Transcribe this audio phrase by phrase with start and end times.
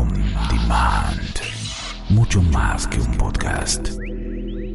[0.00, 0.08] On
[0.48, 1.36] Demand.
[2.08, 3.90] Mucho más que un podcast.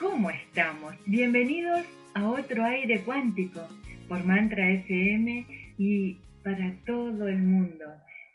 [0.00, 0.96] ¿Cómo estamos?
[1.06, 1.86] Bienvenidos
[2.18, 3.60] a otro aire cuántico
[4.08, 5.46] por Mantra FM
[5.78, 7.84] y para todo el mundo.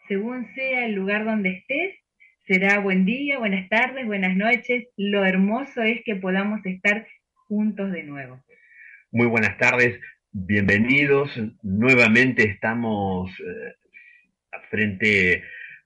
[0.08, 1.96] Según sea el lugar donde estés,
[2.48, 4.88] será buen día, buenas tardes, buenas noches.
[4.96, 7.06] Lo hermoso es que podamos estar
[7.48, 8.42] juntos de nuevo.
[9.12, 10.00] Muy buenas tardes,
[10.32, 11.38] bienvenidos.
[11.62, 13.74] Nuevamente estamos eh,
[14.70, 15.44] frente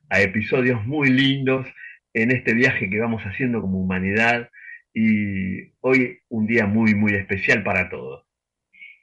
[0.10, 1.66] a episodios muy lindos
[2.14, 4.52] en este viaje que vamos haciendo como humanidad
[5.00, 8.26] y hoy un día muy, muy especial para todos.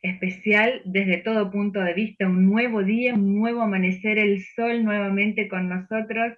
[0.03, 5.47] Especial desde todo punto de vista, un nuevo día, un nuevo amanecer, el sol nuevamente
[5.47, 6.37] con nosotros,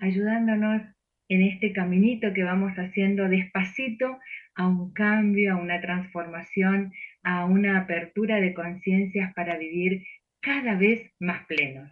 [0.00, 0.82] ayudándonos
[1.28, 4.18] en este caminito que vamos haciendo despacito
[4.56, 10.04] a un cambio, a una transformación, a una apertura de conciencias para vivir
[10.40, 11.88] cada vez más plenos.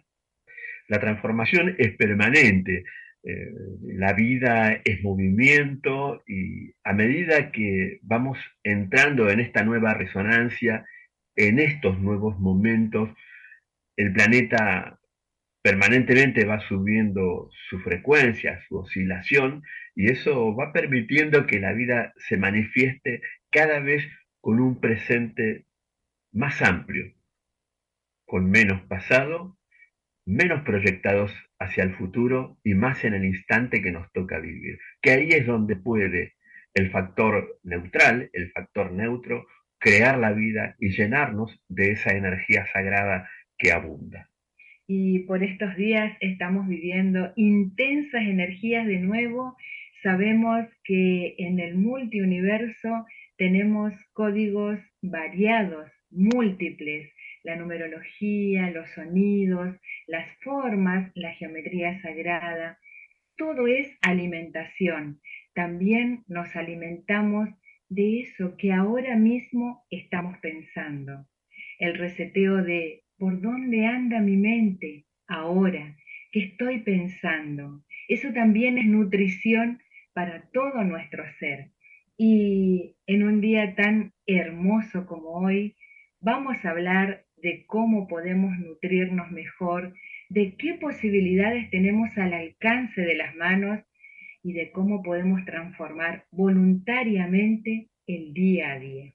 [0.89, 2.83] La transformación es permanente,
[3.29, 10.85] eh, la vida es movimiento y a medida que vamos entrando en esta nueva resonancia,
[11.35, 13.09] en estos nuevos momentos,
[13.97, 14.97] el planeta
[15.61, 19.61] permanentemente va subiendo su frecuencia, su oscilación,
[19.93, 24.05] y eso va permitiendo que la vida se manifieste cada vez
[24.39, 25.65] con un presente
[26.31, 27.13] más amplio,
[28.25, 29.57] con menos pasado,
[30.27, 34.77] menos proyectados hacia el futuro y más en el instante que nos toca vivir.
[35.01, 36.33] Que ahí es donde puede
[36.73, 39.47] el factor neutral, el factor neutro,
[39.79, 44.29] crear la vida y llenarnos de esa energía sagrada que abunda.
[44.85, 49.55] Y por estos días estamos viviendo intensas energías de nuevo.
[50.03, 53.05] Sabemos que en el multiuniverso
[53.37, 57.09] tenemos códigos variados, múltiples,
[57.47, 59.73] la numerología, los sonidos,
[60.05, 62.77] las formas, la geometría sagrada,
[63.37, 65.21] todo es alimentación.
[65.53, 67.47] También nos alimentamos
[67.87, 71.25] de eso que ahora mismo estamos pensando.
[71.79, 75.95] El reseteo de por dónde anda mi mente ahora,
[76.33, 77.81] que estoy pensando.
[78.09, 79.79] Eso también es nutrición
[80.11, 81.71] para todo nuestro ser.
[82.17, 85.77] Y en un día tan hermoso como hoy,
[86.19, 89.93] vamos a hablar de cómo podemos nutrirnos mejor,
[90.29, 93.79] de qué posibilidades tenemos al alcance de las manos
[94.43, 99.13] y de cómo podemos transformar voluntariamente el día a día.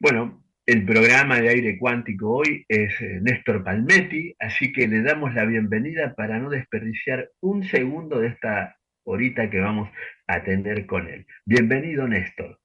[0.00, 5.34] Bueno, el programa de aire cuántico hoy es eh, Néstor Palmetti, así que le damos
[5.34, 9.88] la bienvenida para no desperdiciar un segundo de esta horita que vamos
[10.26, 11.26] a tener con él.
[11.46, 12.60] Bienvenido, Néstor.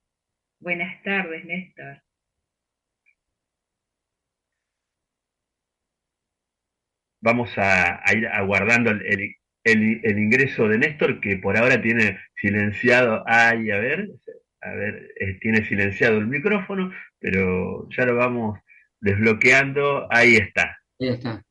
[0.60, 2.03] Buenas tardes, Néstor.
[7.24, 9.36] Vamos a, ir aguardando el,
[9.66, 14.10] ingreso de Néstor, que por ahora tiene silenciado, ay, a ver,
[14.62, 18.60] a ver, eh, tiene silenciado el micrófono, pero ya lo vamos
[19.00, 20.78] desbloqueando, ahí está.
[21.00, 21.42] Ahí está.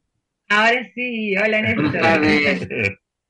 [0.51, 1.91] Ahora sí, hola Néstor.
[1.91, 2.69] Buenas tardes.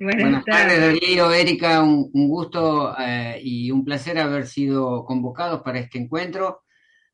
[0.01, 5.99] Buenas, tardes, Darío, Erika, un, gusto eh, y un placer haber sido convocados para este
[5.99, 6.65] encuentro,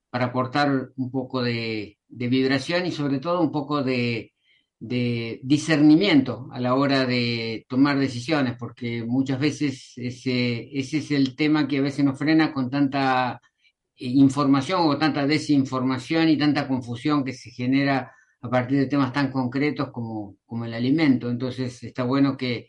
[0.08, 4.32] para aportar un poco de vibración y sobre todo un poco de,
[4.80, 11.34] de discernimiento a la hora de tomar decisiones, porque muchas veces ese, ese es el
[11.34, 13.40] tema que a veces nos frena con tanta
[13.96, 19.12] eh, información o tanta desinformación y tanta confusión que se genera a partir de temas
[19.12, 21.28] tan concretos como, como el alimento.
[21.28, 22.68] Entonces está bueno que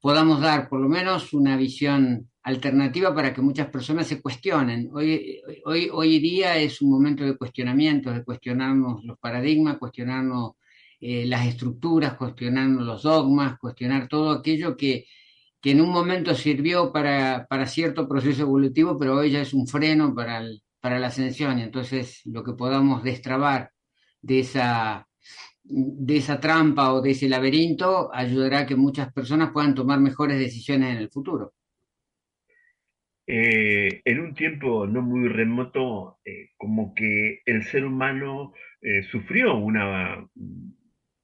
[0.00, 4.90] podamos dar por lo menos una visión alternativa para que muchas personas se cuestionen.
[4.92, 10.56] Hoy, hoy, hoy día es un momento de cuestionamiento, de cuestionarnos los paradigmas, cuestionarnos
[11.00, 15.06] eh, las estructuras, cuestionando los dogmas, cuestionar todo aquello que,
[15.62, 20.42] en un momento sirvió para, cierto proceso evolutivo, pero hoy ya es un freno para,
[20.80, 21.58] para la ascensión.
[21.58, 23.70] Entonces lo que podamos destrabar
[24.20, 25.08] de esa,
[25.62, 30.38] de esa trampa o de ese laberinto ayudará a que muchas personas puedan tomar mejores
[30.38, 31.54] decisiones en el futuro.
[33.26, 38.52] Eh, en un tiempo no muy remoto, eh, como que el ser humano
[39.10, 40.28] sufrió una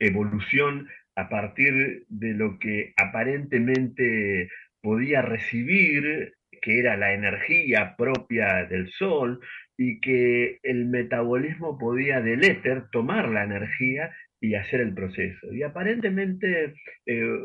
[0.00, 4.48] evolución a partir de lo que aparentemente
[4.82, 9.40] podía recibir, que era la energía propia del Sol,
[9.76, 15.52] y que el metabolismo podía del éter tomar la energía y hacer el proceso.
[15.52, 16.74] Y aparentemente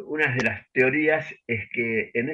[0.07, 2.29] una de las teorías es que en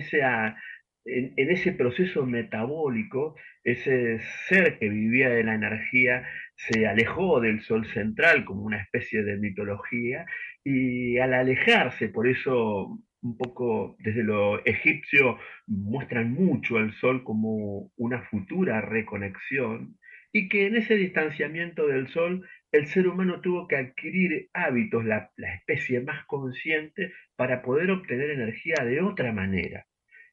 [1.05, 7.85] en, ese proceso metabólico, ese ser que vivía de la energía se alejó del sol
[7.87, 10.25] central como una especie de mitología
[10.63, 15.37] y al alejarse, por eso un poco desde lo egipcio
[15.67, 19.97] muestran mucho al sol como una futura reconexión
[20.33, 25.29] y que en ese distanciamiento del sol el ser humano tuvo que adquirir hábitos, la
[25.55, 29.85] especie más consciente, para poder obtener energía de otra manera.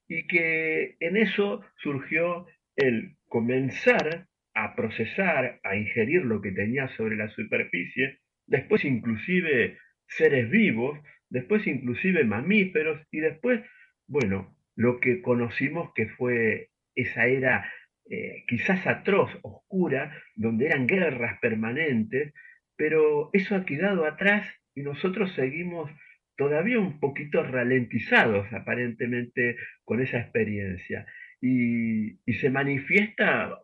[0.07, 4.28] Y que en eso surgió el comenzar
[4.65, 11.67] a procesar, a ingerir lo que tenía sobre la superficie, después inclusive seres vivos, después
[11.67, 13.61] inclusive mamíferos y después,
[14.07, 17.71] bueno, lo que conocimos que fue esa era
[18.11, 22.33] eh, quizás atroz, oscura, donde eran guerras permanentes,
[22.77, 25.91] pero eso ha quedado atrás y nosotros seguimos
[26.37, 31.07] todavía un poquito ralentizados aparentemente con esa experiencia.
[31.41, 33.59] Y, se manifiesta,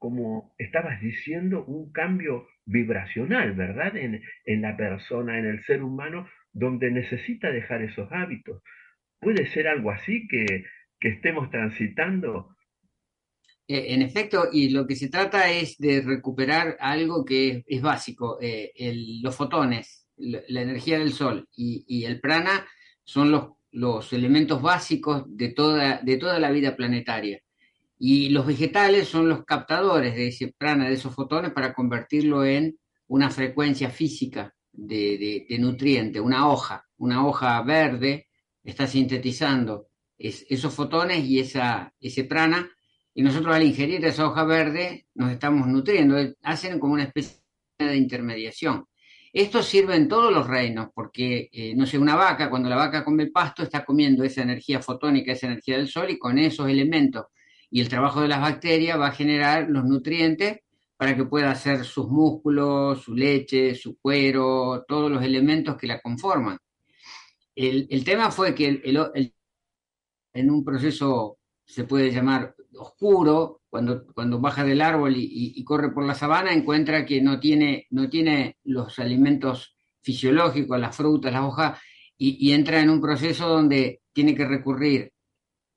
[0.00, 3.94] como estabas diciendo, un cambio vibracional, ¿verdad?
[3.96, 8.62] En, la persona, en el ser humano, donde necesita dejar esos hábitos.
[9.20, 10.64] ¿Puede ser algo así que,
[11.00, 12.56] estemos transitando?
[13.68, 18.38] Eh, en efecto, y lo que se trata es de recuperar algo que es, básico,
[18.40, 18.72] eh,
[19.22, 22.66] los fotones, la energía del sol y, el prana
[23.04, 27.42] son los, los, elementos básicos de toda, de toda la vida planetaria.
[28.02, 32.78] Y los vegetales son los captadores de ese prana, de esos fotones, para convertirlo en
[33.08, 38.28] una frecuencia física de, nutriente, una hoja, una hoja verde,
[38.64, 42.70] está sintetizando esos fotones y esa, ese prana,
[43.12, 47.36] y nosotros al ingerir esa hoja verde nos estamos nutriendo, hacen como una especie
[47.78, 48.86] de intermediación.
[49.30, 53.04] Esto sirve en todos los reinos, porque, eh, no sé, una vaca, cuando la vaca
[53.04, 57.26] come pasto, está comiendo esa energía fotónica, esa energía del sol, y con esos elementos
[57.70, 60.60] y el trabajo de las bacterias va a generar los nutrientes
[60.96, 66.00] para que pueda hacer sus músculos, su leche, su cuero, todos los elementos que la
[66.00, 66.58] conforman.
[67.54, 68.82] El, tema fue que
[70.32, 76.04] en un proceso se puede llamar oscuro, cuando, cuando baja del árbol y, corre por
[76.04, 81.80] la sabana, encuentra que no tiene, no tiene los alimentos fisiológicos, las frutas, las hojas,
[82.18, 85.12] y, entra en un proceso donde tiene que recurrir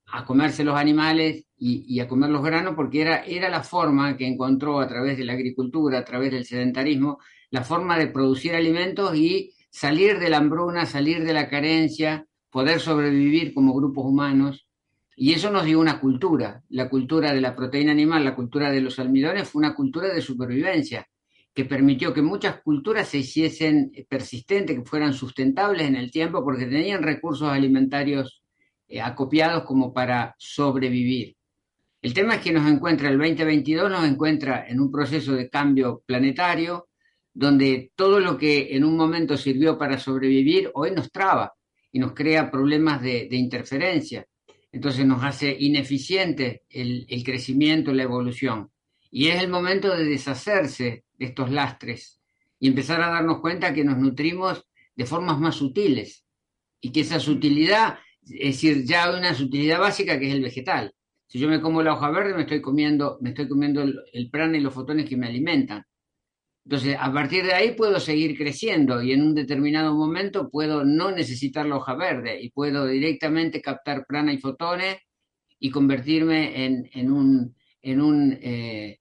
[0.07, 4.27] a comerse los animales y, a comer los granos, porque era, era la forma que
[4.27, 7.19] encontró a través de la agricultura, a través del sedentarismo,
[7.51, 12.79] la forma de producir alimentos y salir de la hambruna, salir de la carencia, poder
[12.79, 14.67] sobrevivir como grupos humanos
[15.15, 16.63] y eso nos dio una cultura.
[16.69, 20.21] La cultura de la proteína animal, la cultura de los almidones, fue una cultura de
[20.21, 21.07] supervivencia
[21.53, 26.65] que permitió que muchas culturas se hiciesen persistentes, que fueran sustentables en el tiempo, porque
[26.65, 28.41] tenían recursos alimentarios
[28.87, 31.35] eh, acopiados como para sobrevivir.
[32.03, 36.03] El tema es que nos encuentra el 2022, nos encuentra en un proceso de cambio
[36.05, 36.89] planetario,
[37.33, 41.55] donde todo lo que en un momento sirvió para sobrevivir, hoy nos traba
[41.91, 44.27] y nos crea problemas de interferencia
[44.73, 48.71] entonces nos hace ineficiente el, crecimiento, la evolución.
[49.11, 52.19] Y es el momento de deshacerse de estos lastres
[52.59, 56.25] y empezar a darnos cuenta que nos nutrimos de formas más sutiles
[56.81, 60.91] y que esa sutilidad, es decir, ya hay una sutilidad básica que es el vegetal.
[61.27, 64.29] Si yo me como la hoja verde, me estoy comiendo, me estoy comiendo el, el
[64.29, 65.83] prana y los fotones que me alimentan.
[66.65, 71.11] Entonces, a partir de ahí puedo seguir creciendo y en un determinado momento puedo no
[71.11, 74.97] necesitar la hoja verde y puedo directamente captar prana y fotones
[75.59, 78.99] y convertirme en, un, en un, eh,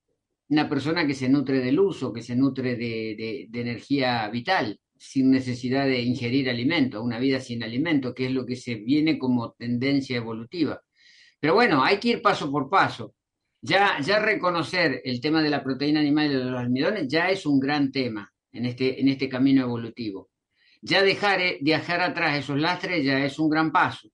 [0.49, 5.31] una persona que se nutre del uso, que se nutre de, de energía vital, sin
[5.31, 9.53] necesidad de ingerir alimento, una vida sin alimento, que es lo que se viene como
[9.53, 10.81] tendencia evolutiva.
[11.43, 13.15] Pero bueno, hay que ir paso por paso.
[13.61, 17.45] Ya, ya reconocer el tema de la proteína animal y de los almidones ya es
[17.45, 20.29] un gran tema en este, en este camino evolutivo.
[20.81, 24.07] Ya dejar, eh, dejar atrás esos lastres ya es un gran paso.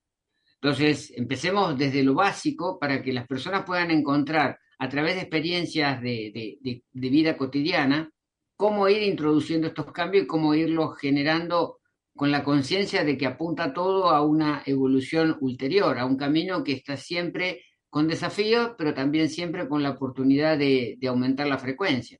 [0.55, 6.01] Entonces, empecemos desde lo básico para que las personas puedan encontrar a través de experiencias
[6.01, 8.09] de, vida cotidiana,
[8.55, 11.78] cómo ir introduciendo estos cambios y cómo irlos generando
[12.19, 16.73] con la conciencia de que apunta todo a una evolución ulterior, a un camino que
[16.73, 22.17] está siempre con desafíos, pero también siempre con la oportunidad de, aumentar la frecuencia.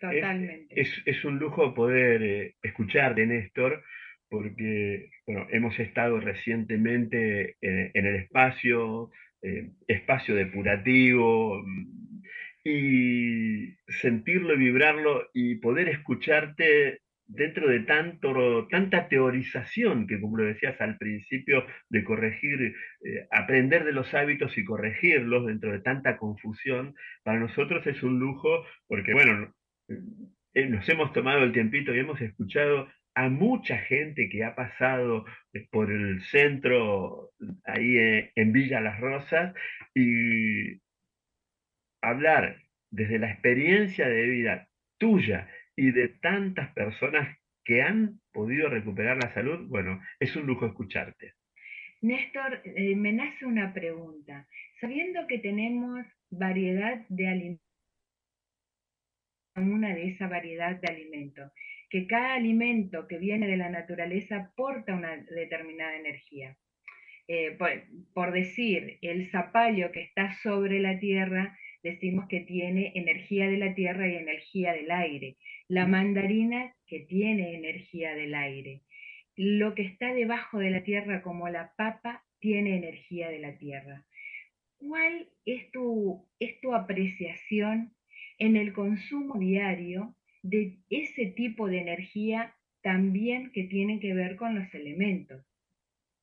[0.00, 0.74] Totalmente.
[1.04, 3.84] Es, un lujo poder eh, escucharte, Néstor,
[4.30, 9.10] porque bueno, hemos estado recientemente en, el espacio,
[9.42, 12.22] eh, espacio depurativo, mm,
[12.64, 17.02] y sentirlo, vibrarlo y poder escucharte
[17.34, 22.74] dentro de tanto, tanta teorización que, como lo decías al principio, de corregir,
[23.04, 28.18] eh, aprender de los hábitos y corregirlos dentro de tanta confusión, para nosotros es un
[28.18, 29.52] lujo porque, bueno,
[30.54, 35.24] eh, nos hemos tomado el tiempito y hemos escuchado a mucha gente que ha pasado
[35.52, 37.30] eh, por el centro,
[37.64, 39.54] ahí en Villa Las Rosas,
[39.94, 40.80] y
[42.02, 42.56] hablar
[42.90, 49.32] desde la experiencia de vida tuya y de tantas personas que han podido recuperar la
[49.34, 51.34] salud, bueno, es un lujo escucharte.
[52.00, 54.48] Néstor, eh, me nace una pregunta.
[54.80, 57.66] Sabiendo que tenemos variedad de alimentos,
[59.54, 61.52] una de esa variedad de alimentos,
[61.90, 66.56] que cada alimento que viene de la naturaleza aporta una determinada energía.
[67.28, 67.56] Eh,
[68.12, 73.74] por, decir, el zapallo que está sobre la tierra, decimos que tiene energía de la
[73.74, 75.36] tierra y energía del aire
[75.72, 78.82] la mandarina que tiene energía del aire.
[79.36, 84.04] Lo que está debajo de la tierra como la papa tiene energía de la tierra.
[84.76, 87.94] ¿Cuál es tu, es tu apreciación
[88.38, 94.54] en el consumo diario de ese tipo de energía también que tiene que ver con
[94.54, 95.42] los elementos?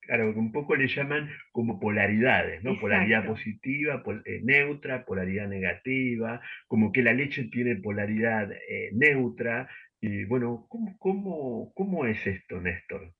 [0.09, 2.79] Claro, que un poco le llaman como polaridades, ¿no?
[2.79, 9.69] Polaridad positiva, eh, neutra, polaridad negativa, como que la leche tiene polaridad eh, neutra.
[10.01, 13.13] Y bueno, ¿cómo, cómo, cómo es esto, Néstor?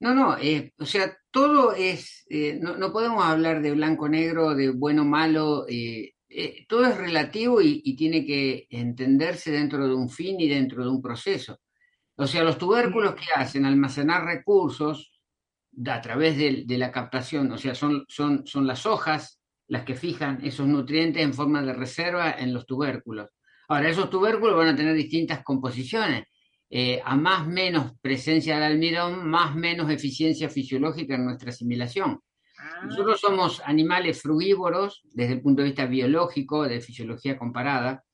[0.00, 2.26] No, no, eh, o sea, todo es,
[2.60, 5.66] no, no, podemos hablar de blanco-negro, de bueno-malo,
[6.66, 10.90] todo es relativo y, y, tiene que entenderse dentro de un fin y dentro de
[10.90, 11.60] un proceso.
[12.16, 15.11] O sea, los tubérculos que hacen almacenar recursos
[15.86, 20.44] a través de, la captación, o sea, son, son, son las hojas las que fijan
[20.44, 23.30] esos nutrientes en forma de reserva en los tubérculos.
[23.68, 26.24] Ahora, esos tubérculos van a tener distintas composiciones.
[26.68, 32.20] Eh, a más menos presencia de almidón, más menos eficiencia fisiológica en nuestra asimilación.
[32.58, 32.84] Ah.
[32.86, 38.04] Nosotros somos animales frugívoros desde el punto de vista biológico, de fisiología comparada,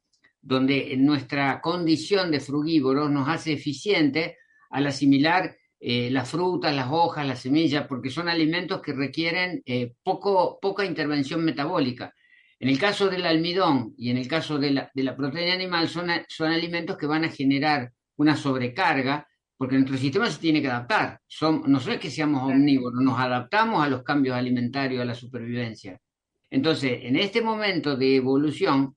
[0.41, 4.39] donde nuestra condición de frugívoros nos hace eficiente
[4.71, 9.95] al asimilar eh, las frutas, las hojas, las semillas, porque son alimentos que requieren eh,
[10.03, 12.13] poco, poca intervención metabólica.
[12.59, 16.51] En el caso del almidón y en el caso de la, proteína animal son, son,
[16.51, 21.21] alimentos que van a generar una sobrecarga porque nuestro sistema se tiene que adaptar.
[21.29, 26.01] Son, no es que seamos omnívoros, nos adaptamos a los cambios alimentarios, a la supervivencia.
[26.51, 28.97] Entonces, en este momento de evolución,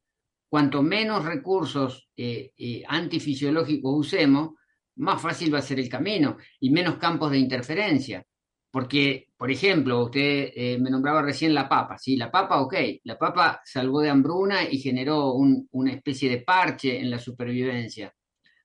[0.49, 4.51] cuanto menos recursos eh, antifisiológicos usemos,
[4.95, 8.25] más fácil va a ser el camino y menos campos de interferencia.
[8.71, 12.15] Porque, por ejemplo, usted eh, me nombraba recién la papa, ¿sí?
[12.15, 17.09] La papa, ok, la papa salvó de hambruna y generó una especie de parche en
[17.11, 18.13] la supervivencia.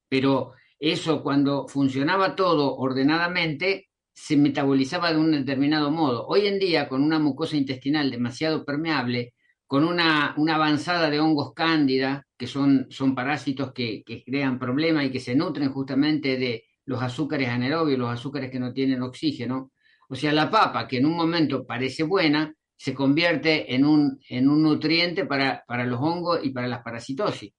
[0.08, 6.26] Pero eso cuando funcionaba todo ordenadamente, se metabolizaba de un determinado modo.
[6.26, 9.34] Hoy en día, con una mucosa intestinal demasiado permeable,
[9.66, 15.20] con una, avanzada de hongos cándida, que son, son parásitos que, crean problemas y que
[15.20, 19.72] se nutren justamente de los azúcares anaerobios, los azúcares que no tienen oxígeno.
[20.08, 24.48] O sea, la papa, que en un momento parece buena, se convierte en un, en
[24.48, 27.52] un nutriente para, para los hongos y para las parasitosis.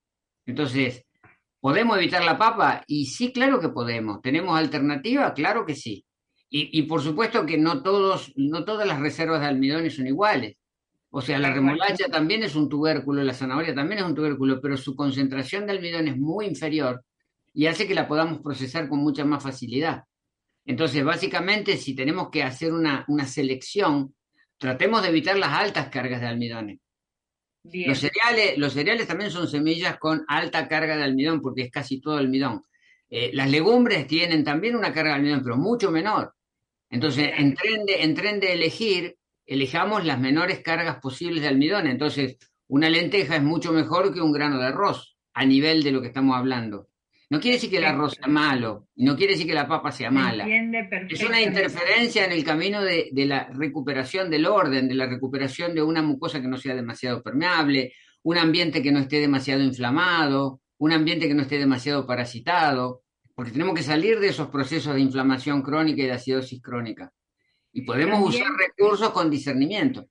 [0.45, 1.05] Entonces,
[1.59, 2.83] ¿podemos evitar la papa?
[2.87, 4.21] Y sí, claro que podemos.
[4.21, 5.33] ¿Tenemos alternativa?
[5.33, 6.05] Claro que sí.
[6.49, 10.55] Y, y por supuesto que no, todos, no todas las reservas de almidones son iguales.
[11.17, 14.77] O sea, la remolacha también es un tubérculo, la zanahoria también es un tubérculo, pero
[14.77, 17.03] su concentración de almidón es muy inferior
[17.55, 20.03] y hace que la podamos procesar con mucha más facilidad.
[20.63, 24.13] Entonces, básicamente, si tenemos que hacer una, selección,
[24.59, 26.81] tratemos de evitar las altas cargas de almidones.
[27.63, 31.99] Los cereales, los cereales también son semillas con alta carga de almidón, porque es casi
[31.99, 32.61] todo almidón.
[33.09, 36.35] Eh, las legumbres tienen también una carga de almidón, pero mucho menor.
[36.91, 39.17] Entonces, en en tren de elegir,
[39.47, 41.87] elijamos las menores cargas posibles de almidón.
[41.87, 42.37] Entonces,
[42.67, 46.07] una lenteja es mucho mejor que un grano de arroz a nivel de lo que
[46.07, 46.89] estamos hablando.
[47.29, 49.91] No quiere decir que el arroz sea malo, y no quiere decir que la papa
[49.91, 50.47] sea mala.
[51.09, 55.81] Es una interferencia en el camino de, la recuperación del orden, de la recuperación de
[55.81, 60.93] una mucosa que no sea demasiado permeable, un ambiente que no esté demasiado inflamado, un
[60.93, 63.03] ambiente que no esté demasiado parasitado,
[63.35, 67.11] porque tenemos que salir de esos procesos de inflamación crónica y de acidosis crónica.
[67.77, 70.09] Y podemos usar recursos con discernimiento.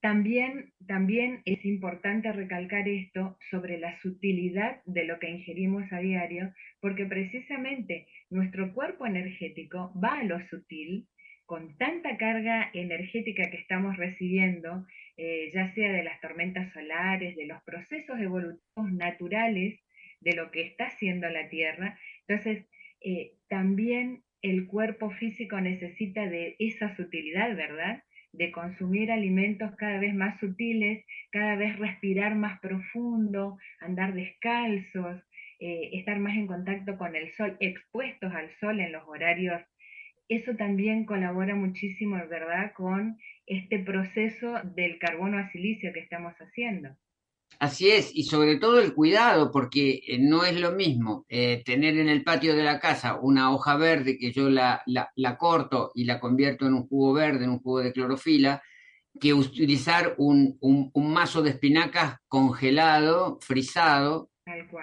[0.00, 6.52] También, también es importante recalcar esto sobre la sutilidad de lo que ingerimos a diario,
[6.80, 11.06] porque precisamente nuestro cuerpo energético va a lo sutil
[11.46, 14.84] con tanta carga energética que estamos recibiendo,
[15.16, 19.78] eh, ya sea de las tormentas solares, de los procesos evolutivos naturales
[20.18, 21.96] de lo que está haciendo la Tierra.
[22.26, 22.66] Entonces,
[23.02, 28.02] eh, también el cuerpo físico necesita de esa sutilidad, ¿verdad?
[28.32, 35.22] de consumir alimentos cada vez más sutiles, cada vez respirar más profundo, andar descalzos,
[35.60, 39.62] eh, estar más en contacto con el sol, expuestos al sol en los horarios.
[40.28, 46.96] Eso también colabora muchísimo, ¿verdad?, con este proceso del carbono a silicio que estamos haciendo.
[47.58, 51.98] Así es, y sobre todo el cuidado, porque eh, no es lo mismo eh, tener
[51.98, 56.04] en el patio de la casa una hoja verde que yo la, la, corto y
[56.04, 58.62] la convierto en un jugo verde, en un jugo de clorofila,
[59.20, 64.30] que utilizar un, un, mazo de espinacas congelado, frisado,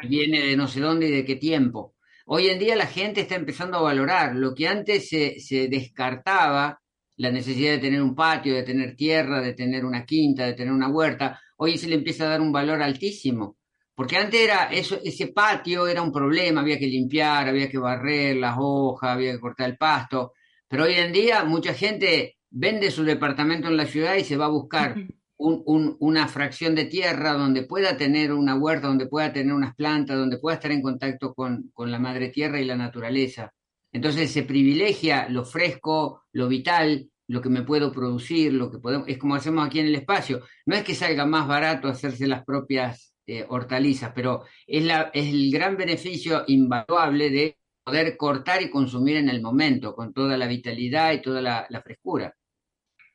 [0.07, 1.95] viene de no sé dónde y de qué tiempo.
[2.25, 6.79] Hoy en día la gente está empezando a valorar lo que antes se, se descartaba,
[7.17, 10.71] la necesidad de tener un patio, de tener tierra, de tener una quinta, de tener
[10.71, 13.57] una huerta hoy se le empieza a dar un valor altísimo.
[13.93, 18.37] Porque antes era eso, ese patio era un problema, había que limpiar, había que barrer
[18.37, 20.33] las hojas, había que cortar el pasto.
[20.69, 24.45] Pero hoy en día mucha gente vende su departamento en la ciudad y se va
[24.45, 24.95] a buscar
[25.37, 30.37] una fracción de tierra donde pueda tener una huerta, donde pueda tener unas plantas, donde
[30.37, 33.53] pueda estar en contacto con, con la madre tierra y la naturaleza.
[33.91, 39.07] Entonces se privilegia lo fresco, lo vital, lo que me puedo producir, lo que podemos,
[39.07, 40.41] es como hacemos aquí en el espacio.
[40.65, 45.27] No es que salga más barato hacerse las propias eh, hortalizas, pero es, la, es
[45.27, 50.47] el gran beneficio invaluable de poder cortar y consumir en el momento, con toda la
[50.47, 52.33] vitalidad y toda la, frescura.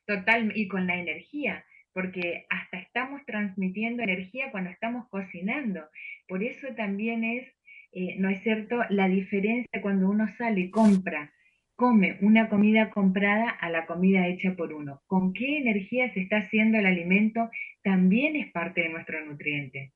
[0.07, 5.81] Total, y con la energía, porque hasta estamos transmitiendo energía cuando estamos cocinando.
[6.25, 7.47] Por eso también es,
[7.91, 11.33] eh, ¿no es cierto?, la diferencia cuando uno sale y compra
[11.75, 15.01] come una comida comprada a la comida hecha por uno.
[15.07, 17.49] ¿Con qué energía se está haciendo el alimento?
[17.83, 19.93] También es parte de nuestro nutriente.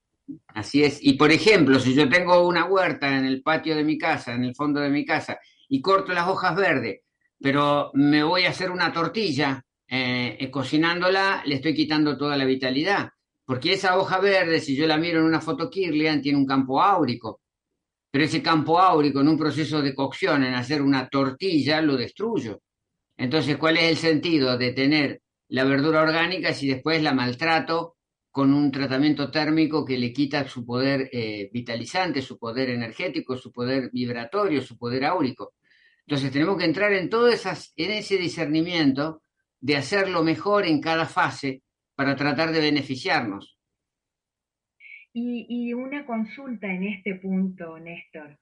[0.47, 0.99] Así es.
[1.01, 4.43] Y por ejemplo, si yo tengo una huerta en el patio de mi casa, en
[4.43, 7.01] el fondo de mi casa, y corto las hojas verdes,
[7.39, 12.45] pero me voy a hacer una tortilla, eh, eh, cocinándola, le estoy quitando toda la
[12.45, 13.09] vitalidad.
[13.45, 16.81] Porque esa hoja verde, si yo la miro en una foto Kirlian, tiene un campo
[16.81, 17.41] áurico
[18.11, 22.61] pero ese campo áurico en un proceso de cocción, en hacer una tortilla, lo destruyo.
[23.17, 27.97] Entonces, ¿cuál es el sentido de tener la verdura orgánica si después la maltrato
[28.31, 33.51] con un tratamiento térmico que le quita su poder eh, vitalizante, su poder energético, su
[33.51, 35.53] poder vibratorio, su poder áurico?
[36.07, 39.21] Entonces tenemos que entrar en todo esas, en ese discernimiento
[39.59, 41.61] de hacerlo mejor en cada fase
[41.93, 43.58] para tratar de beneficiarnos.
[45.13, 48.37] Y, una consulta en este punto, Néstor.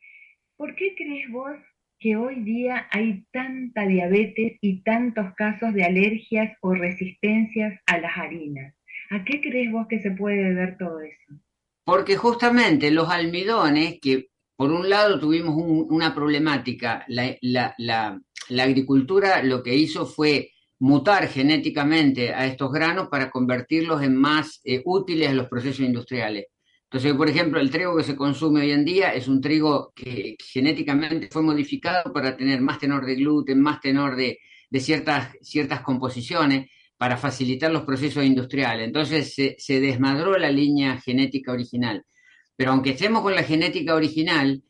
[0.58, 1.56] ¿Por qué crees vos
[2.00, 8.18] que hoy día hay tanta diabetes y tantos casos de alergias o resistencias a las
[8.18, 8.76] harinas?
[9.10, 11.42] ¿A qué crees vos que se puede deber todo eso?
[11.86, 14.28] Porque justamente los almidones, que
[14.58, 22.46] por un lado tuvimos una problemática, la, agricultura lo que hizo fue mutar genéticamente a
[22.46, 26.48] estos granos para convertirlos en más eh, útiles a los procesos industriales.
[26.90, 30.38] Entonces, por ejemplo, el trigo que se consume hoy en día es un trigo que
[30.40, 34.40] genéticamente fue modificado para tener más tenor de gluten, más tenor de,
[34.80, 38.88] ciertas, ciertas composiciones para facilitar los procesos industriales.
[38.88, 42.06] Entonces se, desmadró la línea genética original.
[42.56, 44.64] Pero aunque estemos con la genética original,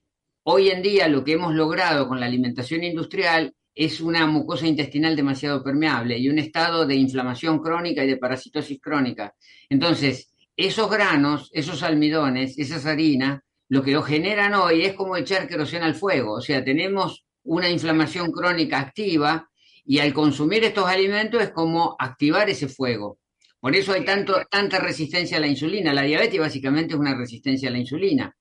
[0.44, 5.16] hoy en día lo que hemos logrado con la alimentación industrial es una mucosa intestinal
[5.16, 9.36] demasiado permeable y un estado de inflamación crónica y de parasitosis crónica.
[9.70, 15.48] Entonces, esos granos, esos almidones, esas harinas, lo que lo generan hoy es como echar
[15.48, 16.34] queroseno al fuego.
[16.34, 19.50] O sea, tenemos una inflamación crónica activa
[19.86, 23.20] y al consumir estos alimentos es como activar ese fuego.
[23.60, 25.94] Por eso hay tanto, tanta resistencia a la insulina.
[25.94, 28.36] La diabetes básicamente es una resistencia a la insulina.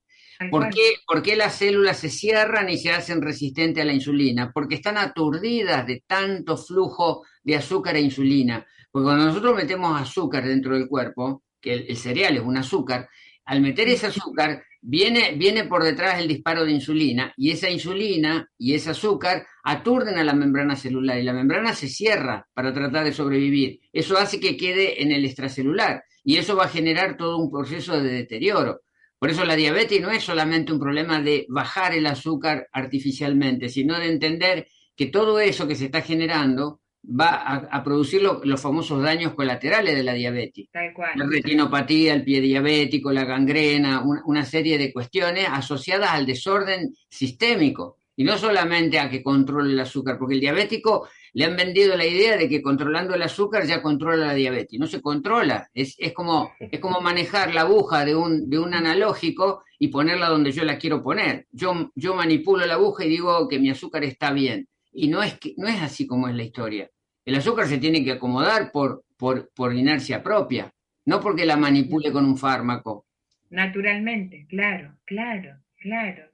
[0.50, 4.52] ¿Por qué, ¿Por qué, las células se cierran y se hacen resistentes a la insulina?
[4.52, 8.66] Porque están aturdidas de tanto flujo de azúcar e insulina.
[8.90, 13.09] Porque cuando nosotros metemos azúcar dentro del cuerpo, que el, cereal es un azúcar,
[13.44, 18.48] al meter ese azúcar viene, viene por detrás el disparo de insulina y esa insulina
[18.57, 23.05] y ese azúcar aturden a la membrana celular y la membrana se cierra para tratar
[23.05, 23.81] de sobrevivir.
[23.92, 28.00] Eso hace que quede en el extracelular y eso va a generar todo un proceso
[28.00, 28.83] de deterioro.
[29.18, 33.98] Por eso la diabetes no es solamente un problema de bajar el azúcar artificialmente, sino
[33.98, 39.35] de entender que todo eso que se está generando va a, producir los famosos daños
[39.35, 40.69] colaterales de la diabetes.
[40.73, 47.99] La retinopatía, el pie diabético, la gangrena, una serie de cuestiones asociadas al desorden sistémico
[48.16, 52.07] y no solamente a que controle el azúcar, porque el diabético le han vendido la
[52.07, 54.81] idea de que controlando el azúcar ya controla la diabetes.
[54.81, 58.73] No se controla, es, es, como, es como manejar la aguja de un, de un
[58.73, 61.47] analógico y ponerla donde yo la quiero poner.
[61.53, 64.66] Yo, yo manipulo la aguja y digo que mi azúcar está bien.
[64.92, 66.90] Y no es, que, no es así como es la historia.
[67.27, 70.73] El azúcar se tiene que acomodar por, por, por inercia propia,
[71.05, 73.05] no porque la manipule con un fármaco.
[73.51, 76.31] Naturalmente, claro, claro, claro.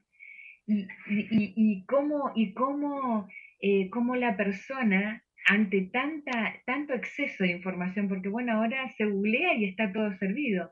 [0.67, 3.27] Y, y, cómo, y cómo,
[3.61, 9.55] eh, cómo la persona, ante tanta, tanto exceso de información, porque bueno, ahora se googlea
[9.55, 10.71] y está todo servido,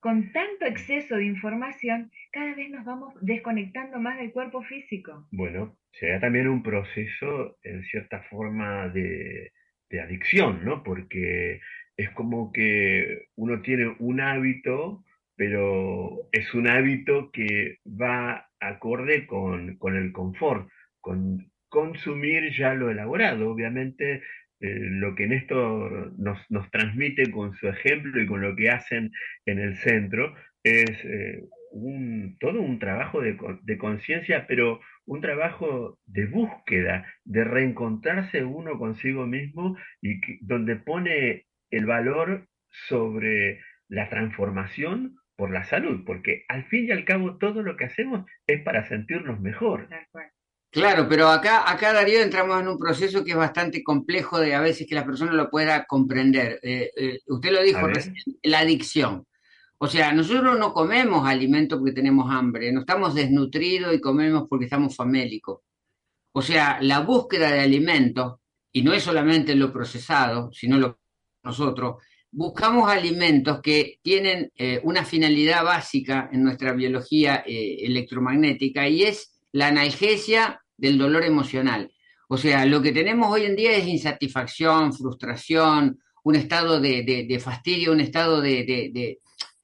[0.00, 5.26] con tanto exceso de información, cada vez nos vamos desconectando más del cuerpo físico.
[5.32, 9.52] Bueno, se da también un proceso, en cierta forma, de,
[10.00, 10.82] adicción, ¿no?
[10.82, 11.60] Porque
[11.96, 19.96] es como que uno tiene un hábito, pero es un hábito que va acorde con
[19.96, 20.68] el confort,
[21.00, 23.50] con consumir ya lo elaborado.
[23.50, 24.22] Obviamente,
[24.60, 29.12] eh, lo que Néstor nos, nos, transmite con su ejemplo y con lo que hacen
[29.46, 35.98] en el centro es eh, un, todo un trabajo de, de conciencia, pero un trabajo
[36.06, 45.16] de búsqueda, de reencontrarse uno consigo mismo y donde pone el valor sobre la transformación
[45.36, 48.88] por la salud, porque al fin y al cabo todo lo que hacemos es para
[48.88, 49.88] sentirnos mejor.
[50.70, 54.60] Claro, pero acá, acá Darío entramos en un proceso que es bastante complejo de a
[54.60, 56.60] veces que la persona lo pueda comprender.
[56.62, 59.26] Eh, eh, usted lo dijo recién, la adicción.
[59.78, 64.66] O sea, nosotros no comemos alimentos porque tenemos hambre, no estamos desnutridos y comemos porque
[64.66, 65.60] estamos famélicos.
[66.32, 68.36] O sea, la búsqueda de alimentos,
[68.72, 71.00] y no es solamente lo procesado, sino lo
[71.44, 79.37] nosotros, buscamos alimentos que tienen eh, una finalidad básica en nuestra biología electromagnética y es
[79.52, 81.92] la analgesia del dolor emocional.
[82.28, 87.92] O sea, lo que tenemos hoy en día es insatisfacción, frustración, un estado de, fastidio,
[87.92, 89.18] un estado de,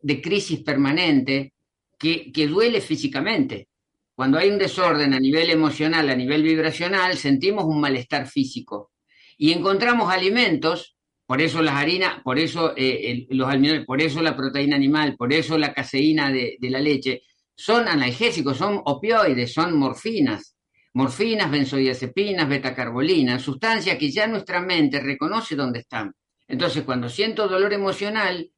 [0.05, 1.55] de crisis permanente
[1.99, 3.69] que, que duele físicamente.
[4.15, 8.93] Cuando hay un desorden a nivel emocional, a nivel vibracional, sentimos un malestar físico.
[9.39, 10.95] Y encontramos alimentos,
[11.27, 13.49] por eso las harinas, por eso eh, los
[13.87, 17.23] por eso la proteína animal, por eso la caseína de, de, la leche,
[17.57, 20.57] son analgésicos, son opioides, son morfinas.
[20.95, 26.15] Morfinas, benzodiazepinas, betacarbolinas, sustancias que ya nuestra mente reconoce dónde están.
[26.47, 28.49] Entonces, cuando siento dolor emocional,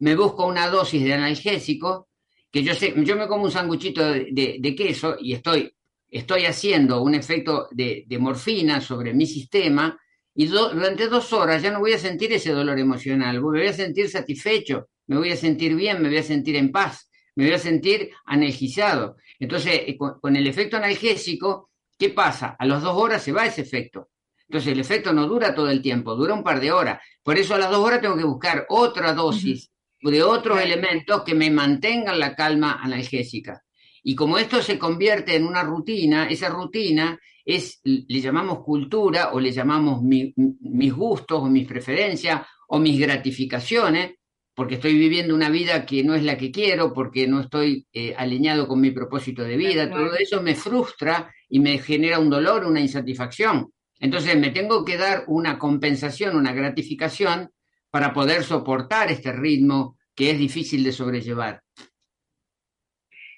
[0.00, 2.08] me busco una dosis de analgésico,
[2.50, 5.72] que yo sé, yo me como un sanguchito de, queso y estoy,
[6.08, 9.98] estoy haciendo un efecto de, morfina sobre mi sistema
[10.34, 13.72] y durante dos horas ya no voy a sentir ese dolor emocional, me voy a
[13.72, 17.05] sentir satisfecho, me voy a sentir bien, me voy a sentir en paz,
[17.36, 19.16] me voy a sentir analgizado.
[19.38, 22.56] Entonces, eh, con, el efecto analgésico, ¿qué pasa?
[22.58, 24.08] A las dos horas se va ese efecto.
[24.48, 27.00] Entonces el efecto no dura todo el tiempo, dura un par de horas.
[27.22, 29.70] Por eso a las dos horas tengo que buscar otra dosis
[30.00, 33.64] de otros elementos que me mantengan la calma analgésica.
[34.04, 39.40] Y como esto se convierte en una rutina, esa rutina es, le llamamos cultura o
[39.40, 44.14] le llamamos mis gustos o mis preferencias o mis gratificaciones,
[44.56, 48.14] porque estoy viviendo una vida que no es la que quiero, porque no estoy eh,
[48.16, 52.64] alineado con mi propósito de vida, todo eso me frustra y me genera un dolor,
[52.64, 53.70] una insatisfacción.
[54.00, 57.50] Entonces me tengo que dar una compensación, una gratificación
[57.90, 61.60] para poder soportar este ritmo que es difícil de sobrellevar.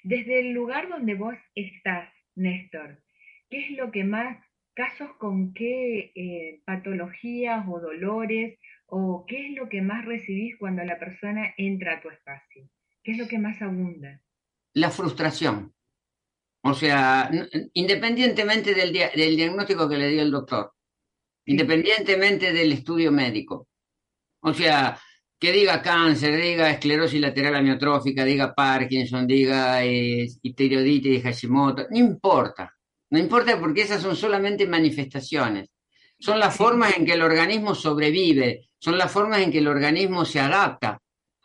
[0.03, 3.03] Desde el lugar donde vos estás, Néstor,
[3.49, 4.41] ¿qué es lo que más,
[4.73, 8.57] casos con qué eh, patologías o dolores,
[8.91, 12.69] o qué es lo que más recibís cuando la persona entra a tu espacio?
[13.03, 14.21] ¿Qué es lo que más abunda?
[14.73, 15.73] La frustración.
[16.61, 17.31] O sea,
[17.73, 20.73] independientemente del, del diagnóstico que le dio el doctor,
[21.45, 23.67] independientemente del estudio médico,
[24.41, 24.99] o sea,
[25.39, 32.75] que diga cáncer, diga esclerosis lateral amiotrófica, diga Parkinson, diga eh, de Hashimoto, no importa.
[33.11, 35.69] No importa porque esas son solamente manifestaciones.
[36.19, 40.25] Son las formas en que el organismo sobrevive, son las formas en que el organismo
[40.25, 41.01] se adapta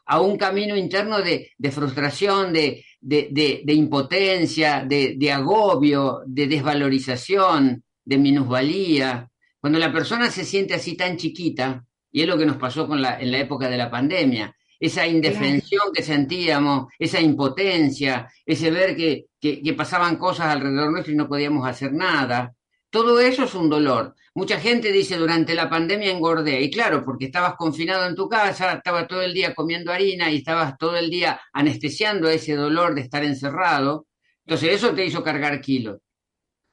[0.06, 9.30] a un camino interno de, frustración, de, de, impotencia, de, agobio, de desvalorización, de minusvalía.
[9.60, 13.00] Cuando la persona se siente así tan chiquita, y es lo que nos pasó con
[13.00, 18.94] la, en la época de la pandemia, esa indefensión que sentíamos, esa impotencia, ese ver
[18.94, 22.54] que, que, pasaban cosas alrededor nuestro y no podíamos hacer nada.
[22.90, 24.14] Todo eso es un dolor.
[24.36, 28.72] Mucha gente dice durante la pandemia engordé, y claro, porque estabas confinado en tu casa,
[28.72, 33.02] estabas todo el día comiendo harina y estabas todo el día anestesiando ese dolor de
[33.02, 34.08] estar encerrado.
[34.44, 35.98] Entonces eso te hizo cargar kilos.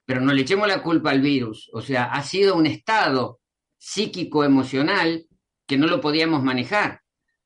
[0.05, 1.69] Pero no le echemos la culpa al virus.
[1.73, 3.39] O sea, ha sido un estado
[3.77, 5.27] psíquico emocional
[5.67, 7.01] que no lo podíamos manejar.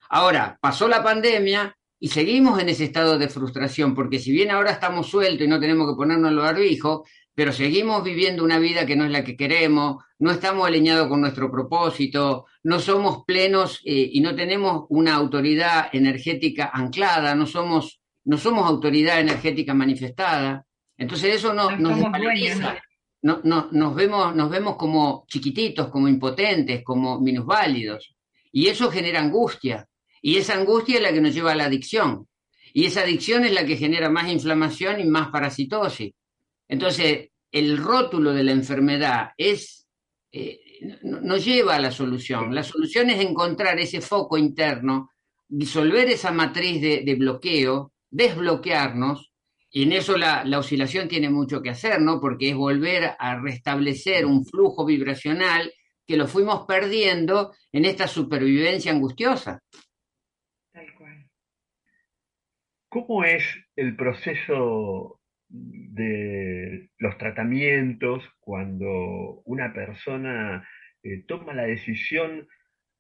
[0.10, 4.72] Ahora, pasó la pandemia y seguimos en ese estado de frustración, porque si bien ahora
[4.72, 7.02] estamos sueltos y no tenemos que ponernos los barbijos,
[7.36, 11.20] pero seguimos viviendo una vida que no es la que queremos, no estamos alineados con
[11.20, 18.00] nuestro propósito, no somos plenos eh, y no tenemos una autoridad energética anclada, no somos,
[18.24, 20.66] no somos autoridad energética manifestada.
[20.98, 22.00] Entonces eso no, nos
[23.26, 28.16] no, no, nos, vemos, nos vemos como chiquititos, como impotentes, como minusválidos.
[28.52, 29.90] Y eso genera angustia.
[30.22, 32.30] Y esa angustia es la que nos lleva a la adicción.
[32.74, 36.14] Y esa adicción es la que genera más inflamación y más parasitosis.
[36.68, 39.88] Entonces, el rótulo de la enfermedad es,
[40.32, 40.60] eh,
[41.04, 42.54] no, lleva a la solución.
[42.54, 45.12] La solución es encontrar ese foco interno,
[45.48, 49.32] disolver esa matriz de, bloqueo, desbloquearnos,
[49.70, 52.20] y en eso la, la, oscilación tiene mucho que hacer, ¿no?
[52.20, 55.72] Porque es volver a restablecer un flujo vibracional
[56.06, 59.62] que lo fuimos perdiendo en esta supervivencia angustiosa.
[60.72, 61.30] Tal cual.
[62.90, 63.44] ¿Cómo es
[63.76, 65.20] el proceso
[65.56, 70.68] de los tratamientos cuando una persona
[71.04, 72.48] eh, toma la decisión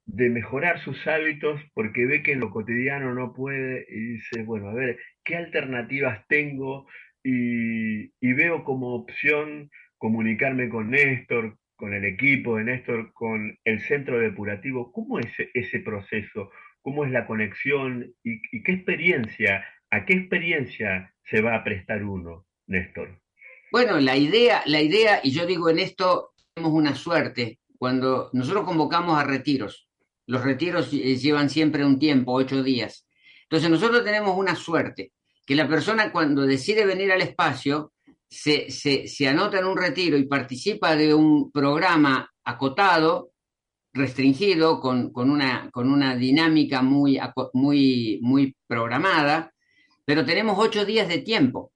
[0.05, 4.69] de mejorar sus hábitos porque ve que en lo cotidiano no puede y dice, bueno,
[4.69, 6.87] a ver, ¿qué alternativas tengo?
[7.23, 14.19] Y, veo como opción comunicarme con Néstor, con el equipo de Néstor, con el centro
[14.19, 14.91] depurativo.
[14.91, 16.51] ¿Cómo es ese proceso?
[16.81, 18.13] ¿Cómo es la conexión?
[18.23, 23.21] y qué experiencia ¿A qué experiencia se va a prestar uno, Néstor?
[23.71, 27.59] Bueno, la idea, la idea, y yo digo en esto, tenemos una suerte.
[27.77, 29.87] Cuando nosotros convocamos a retiros,
[30.27, 33.07] los retiros eh, llevan siempre un tiempo, ocho días.
[33.43, 35.11] Entonces nosotros tenemos una suerte,
[35.45, 37.93] que la persona cuando decide venir al espacio,
[38.27, 43.31] se, se, anota en un retiro y participa de un programa acotado,
[43.93, 47.19] restringido, con, con, una, con una dinámica muy,
[47.53, 49.53] muy, muy programada,
[50.05, 51.71] pero tenemos ocho días de tiempo.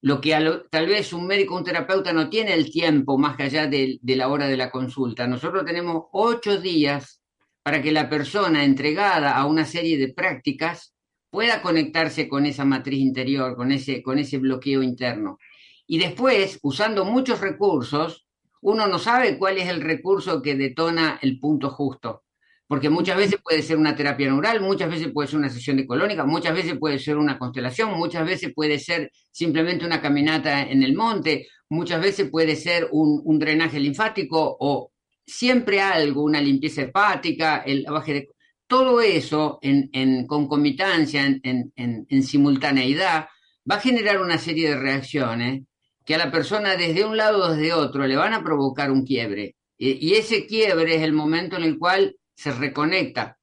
[0.00, 0.30] Lo que
[0.70, 4.28] tal vez un médico, un terapeuta no tiene el tiempo más allá de, de la
[4.28, 5.26] hora de la consulta.
[5.26, 7.22] Nosotros tenemos ocho días
[7.62, 10.94] para que la persona entregada a una serie de prácticas
[11.30, 15.38] pueda conectarse con esa matriz interior, con ese, con ese bloqueo interno.
[15.86, 18.26] Y después, usando muchos recursos,
[18.62, 22.25] uno no sabe cuál es el recurso que detona el punto justo
[22.68, 25.86] porque muchas veces puede ser una terapia neural, muchas veces puede ser una sesión de
[25.86, 30.82] colónica, muchas veces puede ser una constelación, muchas veces puede ser simplemente una caminata en
[30.82, 34.90] el monte, muchas veces puede ser un, drenaje linfático o
[35.24, 38.28] siempre algo, una limpieza hepática, el baje de...
[38.68, 43.28] Todo eso en, concomitancia, en, simultaneidad,
[43.70, 45.62] va a generar una serie de reacciones
[46.04, 49.04] que a la persona desde un lado o desde otro le van a provocar un
[49.06, 49.54] quiebre.
[49.78, 53.38] y ese quiebre es el momento en el cual se reconecta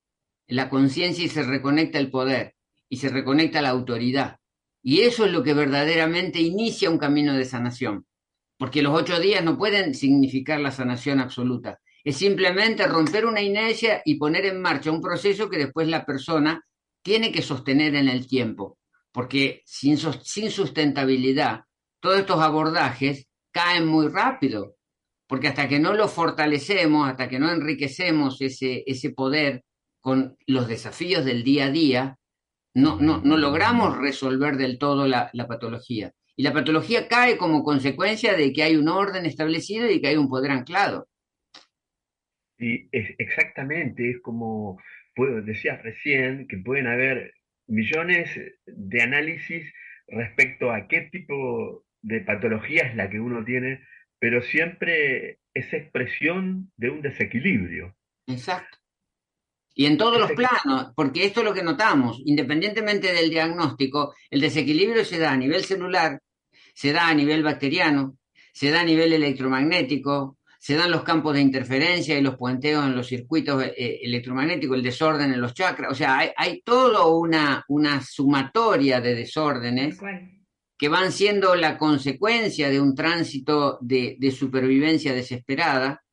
[0.47, 2.55] la conciencia y se reconecta el poder
[2.87, 4.39] y se reconecta la autoridad.
[4.83, 8.05] Y eso es lo que verdaderamente inicia un camino de sanación,
[8.57, 11.79] porque los ocho días no pueden significar la sanación absoluta.
[12.03, 16.63] Es simplemente romper una inercia y poner en marcha un proceso que después la persona
[17.01, 18.77] tiene que sostener en el tiempo,
[19.11, 21.61] porque sin, sin sustentabilidad
[21.99, 24.75] todos estos abordajes caen muy rápido
[25.33, 29.63] porque hasta que no lo fortalecemos, hasta que no enriquecemos ese, ese poder
[29.99, 32.19] con los desafíos del día a día,
[32.75, 36.11] no, no, no logramos resolver del todo la, patología.
[36.35, 40.17] Y la patología cae como consecuencia de que hay un orden establecido y que hay
[40.17, 41.07] un poder anclado.
[42.59, 44.77] Y es exactamente, es como
[45.17, 47.33] decías recién, que pueden haber
[47.65, 48.29] millones
[48.67, 49.73] de análisis
[50.09, 53.81] respecto a qué tipo de patología es la que uno tiene
[54.23, 57.93] pero siempre es expresión de un desequilibrio.
[58.25, 58.77] Exacto.
[59.75, 64.39] Y en todos los planos, porque esto es lo que notamos, independientemente del diagnóstico, el
[64.39, 66.21] desequilibrio se da a nivel celular,
[66.73, 68.17] se da a nivel bacteriano,
[68.53, 72.95] se da a nivel electromagnético, se dan los campos de interferencia y los puenteos en
[72.95, 77.65] los circuitos eh, electromagnéticos, el desorden en los chakras, o sea, hay, hay toda una,
[77.67, 79.97] una sumatoria de desórdenes
[80.83, 86.03] que van siendo la consecuencia de un tránsito de, supervivencia desesperada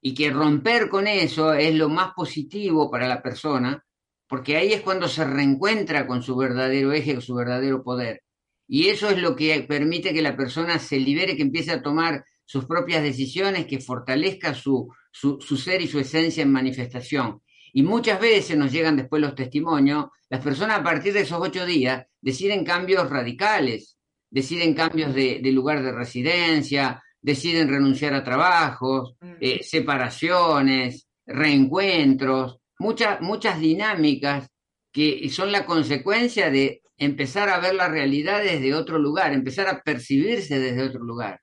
[0.00, 3.84] y que romper con eso es lo más positivo para la persona,
[4.28, 8.22] porque ahí es cuando se reencuentra con su verdadero eje, con su verdadero poder.
[8.68, 12.24] Y eso es lo que permite que la persona se libere, que empiece a tomar
[12.44, 17.42] sus propias decisiones, que fortalezca su, ser y su esencia en manifestación.
[17.72, 21.66] Y muchas veces nos llegan después los testimonios, las personas a partir de esos ocho
[21.66, 23.96] días deciden cambios radicales,
[24.30, 29.32] deciden cambios de, de lugar de residencia, deciden renunciar a trabajos, mm.
[29.40, 34.48] eh, separaciones, reencuentros, muchas, muchas dinámicas
[34.92, 39.82] que son la consecuencia de empezar a ver la realidad desde otro lugar, empezar a
[39.82, 41.40] percibirse desde otro lugar.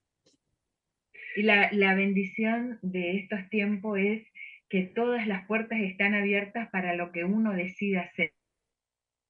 [1.36, 4.26] Y la, la bendición de estos tiempos es
[4.68, 8.32] que todas las puertas están abiertas para lo que uno decide hacer.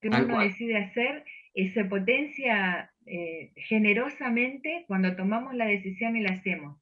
[0.00, 1.24] Lo que uno decide hacer
[1.66, 6.78] se potencia eh, generosamente cuando tomamos la decisión y la hacemos,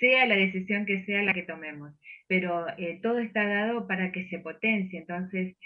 [0.00, 1.92] sea la decisión que sea la que tomemos,
[2.28, 4.98] pero eh, todo está dado para que se potencie.
[4.98, 5.56] Entonces,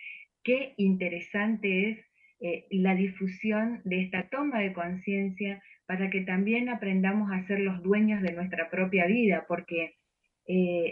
[0.43, 1.99] qué interesante es
[2.41, 7.83] eh, la difusión de esta toma de conciencia para que también aprendamos a ser los
[7.83, 9.95] dueños de nuestra propia vida, porque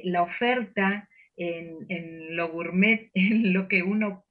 [0.04, 4.24] la oferta en, lo gourmet, en lo que uno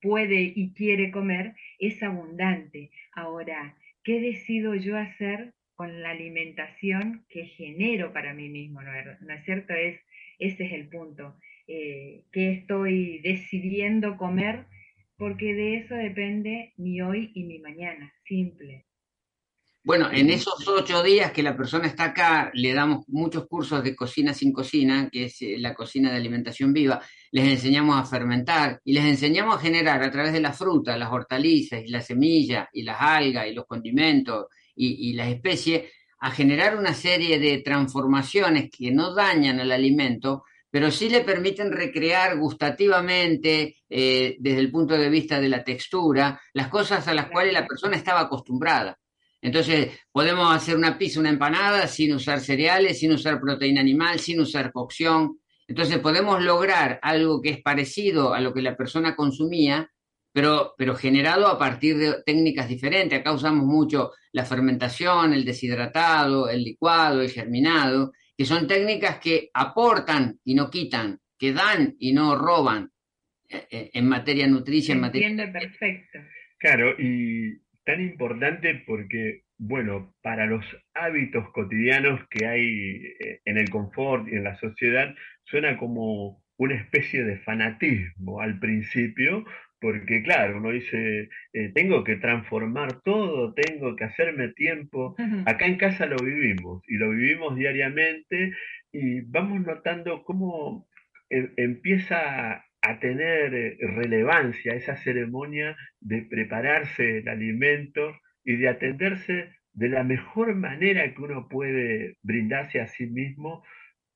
[0.00, 2.90] puede y quiere comer, es abundante.
[3.12, 8.82] Ahora, ¿qué decido yo hacer con la alimentación que genero para mí mismo?
[8.82, 9.72] ¿No es, cierto?
[9.74, 10.00] Es,
[10.38, 11.36] ese es el punto.
[11.66, 14.66] Eh, ¿Qué estoy decidiendo comer?
[15.16, 18.12] Porque de eso depende mi hoy y mi mañana.
[18.24, 18.86] Simple.
[19.84, 23.96] Bueno, en esos ocho días que la persona está acá, le damos muchos cursos de
[23.96, 27.02] cocina sin cocina, que es eh, la cocina de alimentación viva.
[27.32, 31.10] Les enseñamos a fermentar y les enseñamos a generar a través de la fruta, las
[31.10, 35.90] hortalizas y las semillas y las algas y los condimentos y, las especies,
[36.20, 41.72] a generar una serie de transformaciones que no dañan el alimento, pero sí le permiten
[41.72, 47.26] recrear gustativamente, eh, desde el punto de vista de la textura, las cosas a las
[47.30, 48.96] cuales la persona estaba acostumbrada.
[49.42, 54.40] Entonces, podemos hacer una pizza, una empanada sin usar cereales, sin usar proteína animal, sin
[54.40, 55.40] usar cocción.
[55.66, 59.90] Entonces, podemos lograr algo que es parecido a lo que la persona consumía,
[60.32, 63.18] pero, pero generado a partir de técnicas diferentes.
[63.18, 69.50] Acá usamos mucho la fermentación, el deshidratado, el licuado, el germinado, que son técnicas que
[69.52, 72.92] aportan y no quitan, que dan y no roban
[73.48, 75.52] eh, eh, en materia nutricia, en materia...
[75.52, 76.20] perfecto.
[76.58, 80.64] Claro, y tan importante porque, bueno, para los
[80.94, 85.14] hábitos cotidianos que hay eh, en el confort y en la sociedad,
[85.44, 89.44] suena como una especie de fanatismo al principio,
[89.80, 95.16] porque claro, uno dice, eh, tengo que transformar todo, tengo que hacerme tiempo.
[95.44, 98.52] Acá en casa lo vivimos y lo vivimos diariamente
[98.92, 100.86] y vamos notando cómo
[101.30, 109.52] eh, empieza a tener eh, relevancia esa ceremonia de prepararse el alimento y de atenderse
[109.72, 113.64] de la mejor manera que uno puede brindarse a sí mismo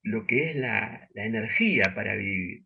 [0.02, 2.62] lo que es la, energía para vivir.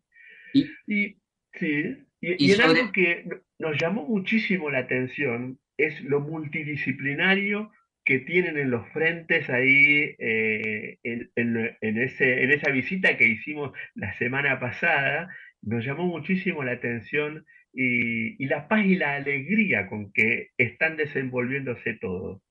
[0.53, 1.17] Y,
[1.53, 3.25] sí, y, algo que
[3.57, 7.71] nos llamó muchísimo la atención es lo multidisciplinario
[8.03, 14.13] que tienen en los frentes ahí eh, en, ese, en esa visita que hicimos la
[14.17, 15.29] semana pasada
[15.61, 21.97] nos llamó muchísimo la atención y, la paz y la alegría con que están desenvolviéndose
[21.99, 22.41] todo.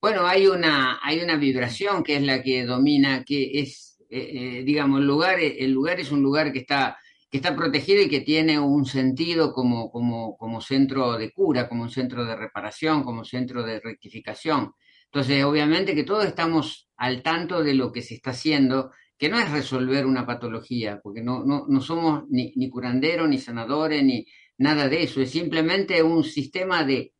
[0.00, 4.62] Bueno, hay una, hay una vibración que es la que domina, que es, eh, eh,
[4.64, 6.98] digamos, el lugar, el lugar es un lugar que está,
[7.30, 11.84] que está protegido y que tiene un sentido como, como, como centro de cura, como
[11.84, 14.72] un centro de reparación, como centro de rectificación.
[15.06, 19.38] Entonces, obviamente que todos estamos al tanto de lo que se está haciendo que no
[19.38, 24.26] es resolver una patología, porque no, no, somos ni, ni, curanderos, ni sanadores, ni
[24.58, 27.12] nada de eso, es simplemente un sistema de,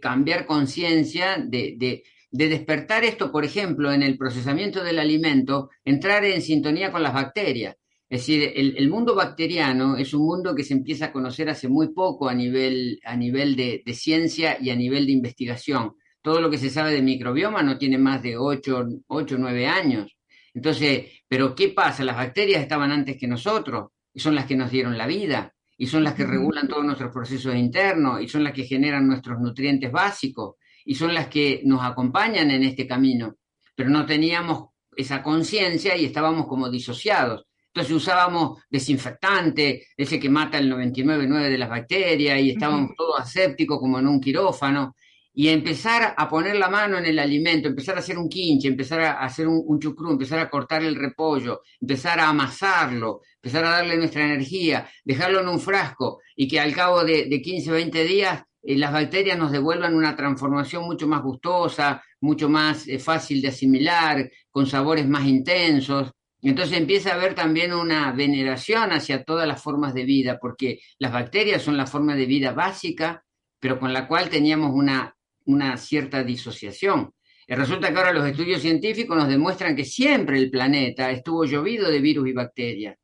[0.00, 6.92] cambiar conciencia, de, despertar esto, por ejemplo, en el procesamiento del alimento, entrar en sintonía
[6.92, 7.76] con las bacterias.
[8.08, 11.92] Es decir, el, mundo bacteriano es un mundo que se empieza a conocer hace muy
[11.94, 15.94] poco a nivel, a nivel de, ciencia y a nivel de investigación.
[16.20, 20.16] Todo lo que se sabe de microbioma no tiene más de 8 o 9 años.
[20.54, 22.04] Entonces, pero ¿qué pasa?
[22.04, 25.86] Las bacterias estaban antes que nosotros y son las que nos dieron la vida y
[25.86, 29.90] son las que regulan todos nuestros procesos internos y son las que generan nuestros nutrientes
[29.90, 33.36] básicos y son las que nos acompañan en este camino.
[33.74, 37.46] Pero no teníamos esa conciencia y estábamos como disociados.
[37.72, 43.78] Entonces usábamos desinfectante, ese que mata el 99,9 de las bacterias, y estábamos todos asépticos
[43.78, 44.94] como en un quirófano,
[45.40, 49.00] y empezar a poner la mano en el alimento, empezar a hacer un quinche, empezar
[49.00, 53.70] a hacer un, un chucrú, empezar a cortar el repollo, empezar a amasarlo, empezar a
[53.70, 58.04] darle nuestra energía, dejarlo en un frasco, y que al cabo de, de 15, 20
[58.04, 63.40] días eh, las bacterias nos devuelvan una transformación mucho más gustosa, mucho más eh, fácil
[63.40, 66.10] de asimilar, con sabores más intensos.
[66.42, 71.12] Entonces empieza a haber también una veneración hacia todas las formas de vida, porque las
[71.12, 73.24] bacterias son la forma de vida básica,
[73.58, 75.16] pero con la cual teníamos una,
[75.50, 77.12] una cierta disociación.
[77.46, 81.90] Y resulta que ahora los estudios científicos nos demuestran que siempre el planeta estuvo llovido
[81.90, 82.96] de virus y bacterias.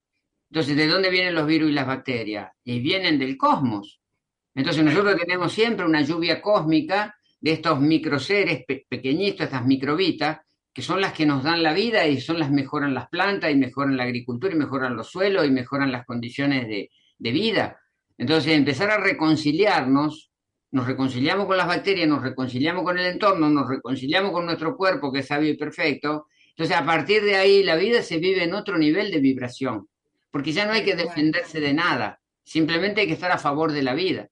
[0.51, 2.51] Entonces, ¿de dónde vienen los virus y las bacterias?
[2.65, 4.01] Y vienen del cosmos.
[4.55, 10.39] Entonces nosotros tenemos siempre una lluvia cósmica de estos microseres pequeñitos, estas microbitas,
[10.73, 13.51] que son las que nos dan la vida y son las que mejoran las plantas
[13.51, 17.81] y mejoran la agricultura y mejoran los suelos y mejoran las condiciones de, de vida.
[18.19, 20.31] Entonces, empezar a reconciliarnos,
[20.77, 25.11] nos reconciliamos con las bacterias, nos reconciliamos con el entorno, nos reconciliamos con nuestro cuerpo,
[25.11, 26.27] que es sabio y perfecto.
[26.51, 29.89] Entonces, a partir de ahí, la vida se vive en otro nivel de vibración,
[30.31, 33.83] porque ya no hay que defenderse de nada, simplemente hay que estar a favor de
[33.83, 34.29] la vida.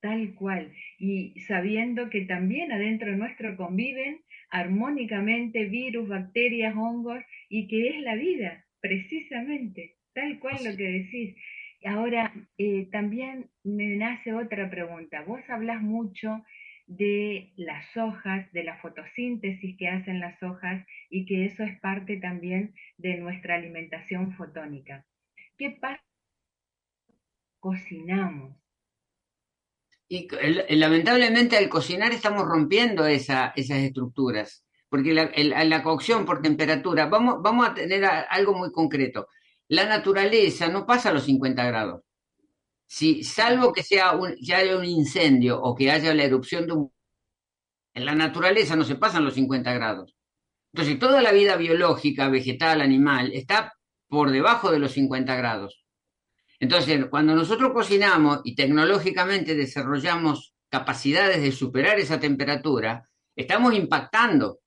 [0.00, 0.72] Tal cual.
[0.98, 8.14] Y sabiendo que también adentro nuestro conviven armónicamente virus, bacterias, hongos, y que es la
[8.14, 11.36] vida, precisamente, tal cual lo que decís.
[11.84, 15.22] Ahora, eh, también me nace otra pregunta.
[15.22, 16.42] Vos hablas mucho
[16.86, 22.18] de las hojas, de la fotosíntesis que hacen las hojas y que eso es parte
[22.18, 25.04] también de nuestra alimentación fotónica.
[25.56, 26.02] ¿Qué pasa?
[27.58, 28.56] Cocinamos.
[30.08, 30.28] Y
[30.76, 35.30] lamentablemente al cocinar estamos rompiendo esas estructuras, porque la,
[35.64, 39.28] la, cocción por temperatura, vamos, vamos a tener algo muy concreto.
[39.72, 42.02] La naturaleza no pasa a los 50 grados.
[42.86, 46.92] Si, salvo que sea ya haya un incendio o que haya la erupción de un...
[47.94, 50.14] En la naturaleza no se pasan los 50 grados.
[50.74, 53.72] Entonces, toda la vida biológica, vegetal, animal, está
[54.08, 55.82] por debajo de los 50 grados.
[56.60, 64.58] Entonces, cuando nosotros cocinamos y tecnológicamente desarrollamos capacidades de superar esa temperatura, estamos impactando.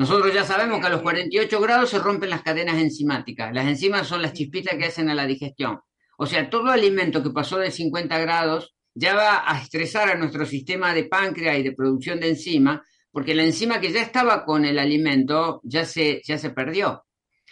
[0.00, 3.52] Nosotros ya sabemos que a los 48 grados se rompen las cadenas enzimáticas.
[3.52, 5.78] Las enzimas son las chispitas que hacen a la digestión.
[6.16, 10.46] O sea, todo alimento que pasó de 50 grados ya va a estresar a nuestro
[10.46, 14.64] sistema de páncreas y de producción de enzima, porque la enzima que ya estaba con
[14.64, 17.04] el alimento ya se, ya se perdió.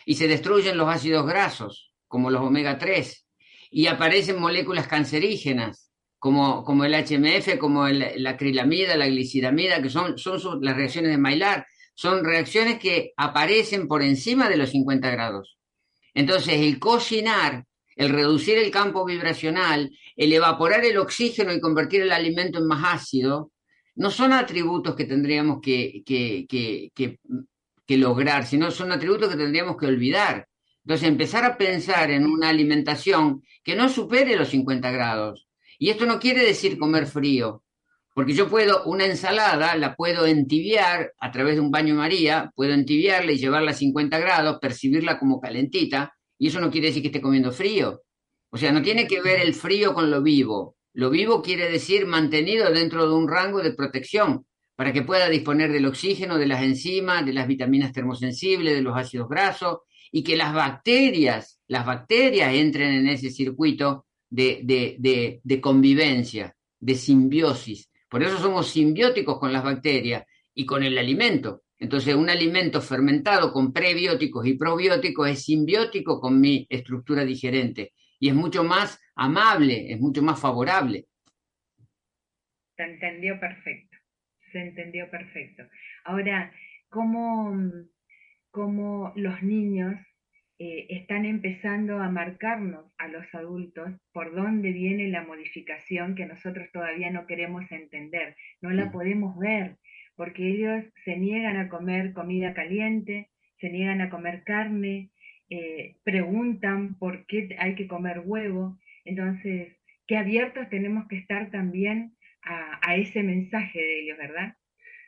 [0.07, 3.27] Y se destruyen los ácidos grasos, como los omega 3,
[3.73, 10.17] y aparecen moléculas cancerígenas, como, como el HMF, como la acrilamida, la glicidamida, que son,
[10.17, 11.65] son las reacciones de Maillard.
[11.99, 15.59] Son reacciones que aparecen por encima de los 50 grados.
[16.15, 17.65] Entonces, el cocinar,
[17.97, 22.95] el reducir el campo vibracional, el evaporar el oxígeno y convertir el alimento en más
[22.95, 23.51] ácido,
[23.97, 27.19] no son atributos que tendríamos que, que, que,
[27.85, 30.47] que lograr, sino son atributos que tendríamos que olvidar.
[30.85, 35.49] Entonces, empezar a pensar en una alimentación que no supere los 50 grados.
[35.81, 37.65] Y esto no quiere decir comer frío,
[38.19, 42.73] porque yo puedo, una ensalada la puedo entibiar a través de un baño María, puedo
[42.73, 47.11] entibiarla y llevarla a 50 grados, percibirla como calentita, y eso no quiere decir que
[47.11, 48.03] esté comiendo frío.
[48.51, 50.75] O sea, no tiene que ver el frío con lo vivo.
[50.95, 55.71] Lo vivo quiere decir mantenido dentro de un rango de protección para que pueda disponer
[55.71, 60.37] del oxígeno, de las enzimas, de las vitaminas termosensibles, de los ácidos grasos, y que
[60.37, 67.88] las bacterias, las bacterias entren en ese circuito de, de, de, convivencia, de simbiosis.
[68.09, 71.63] Por eso somos simbióticos con las bacterias y con el alimento.
[71.79, 78.29] Entonces, un alimento fermentado con prebióticos y probióticos es simbiótico con mi estructura digerente y
[78.29, 81.07] es mucho más amable, es mucho más favorable.
[82.77, 83.97] Se entendió perfecto,
[84.53, 85.65] se entendió perfecto.
[86.05, 86.53] Ahora,
[86.89, 87.57] ¿cómo,
[88.51, 89.95] cómo los niños
[90.59, 96.69] eh, están empezando a marcarnos a los adultos por dónde viene la modificación que nosotros
[96.73, 99.77] todavía no queremos entender, no la podemos ver,
[100.17, 103.31] porque ellos se niegan a comer comida caliente,
[103.61, 105.11] se niegan a comer carne,
[105.49, 112.15] eh, preguntan por qué hay que comer huevo, entonces, qué abiertos tenemos que estar también
[112.43, 114.57] a, ese mensaje de ellos, ¿verdad?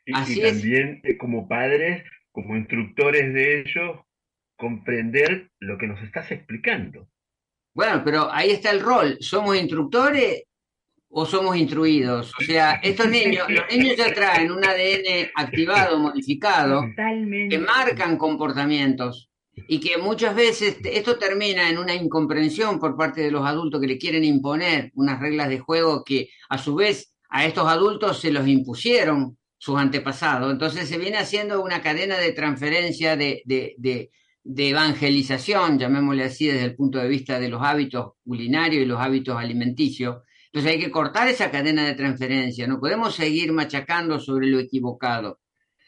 [0.05, 4.01] Y, y también eh, como padres como instructores de ellos,
[4.61, 7.09] comprender lo que nos estás explicando.
[7.75, 9.17] Bueno, pero ahí está el rol.
[9.21, 10.45] Somos instructores
[11.09, 12.33] o somos instruidos.
[12.39, 16.85] O sea, estos niños, los niños ya traen un ADN activado, modificado,
[17.49, 19.31] que marcan comportamientos
[19.67, 23.87] y que muchas veces esto termina en una incomprensión por parte de los adultos que
[23.87, 28.31] le quieren imponer unas reglas de juego que a su vez a estos adultos se
[28.31, 30.53] los impusieron sus antepasados.
[30.53, 34.11] Entonces se viene haciendo una cadena de transferencia de, de,
[34.45, 39.37] evangelización, llamémosle así, desde el punto de vista de los hábitos culinarios y los hábitos
[39.37, 40.23] alimenticios.
[40.47, 45.41] Entonces hay que cortar esa cadena de transferencia, no podemos seguir machacando sobre lo equivocado.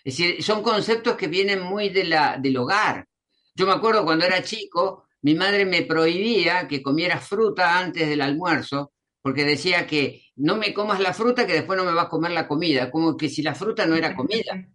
[0.05, 3.07] Es decir, son conceptos que vienen muy de la, del hogar.
[3.55, 8.21] Yo me acuerdo cuando era chico, mi madre me prohibía que comiera fruta antes del
[8.21, 12.09] almuerzo, porque decía que no me comas la fruta que después no me vas a
[12.09, 14.67] comer la comida, como que si la fruta no era comida.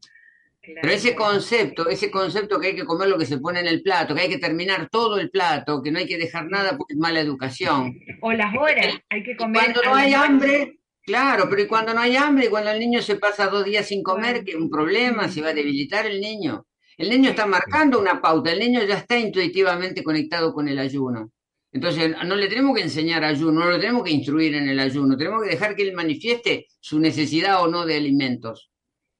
[0.81, 3.81] Pero ese concepto, ese concepto que hay que comer lo que se pone en el
[3.81, 6.93] plato, que hay que terminar todo el plato, que no hay que dejar nada porque
[6.93, 7.97] es mala educación.
[8.21, 9.61] O las horas, hay que comer.
[9.61, 13.15] cuando no hay hambre, claro, pero y cuando no hay hambre, cuando el niño se
[13.15, 16.65] pasa dos días sin comer, que es un problema, se va a debilitar el niño.
[16.97, 21.31] El niño está marcando una pauta, el niño ya está intuitivamente conectado con el ayuno.
[21.71, 25.15] Entonces, no le tenemos que enseñar ayuno, no lo tenemos que instruir en el ayuno,
[25.15, 28.71] tenemos que dejar que él manifieste su necesidad o no de alimentos.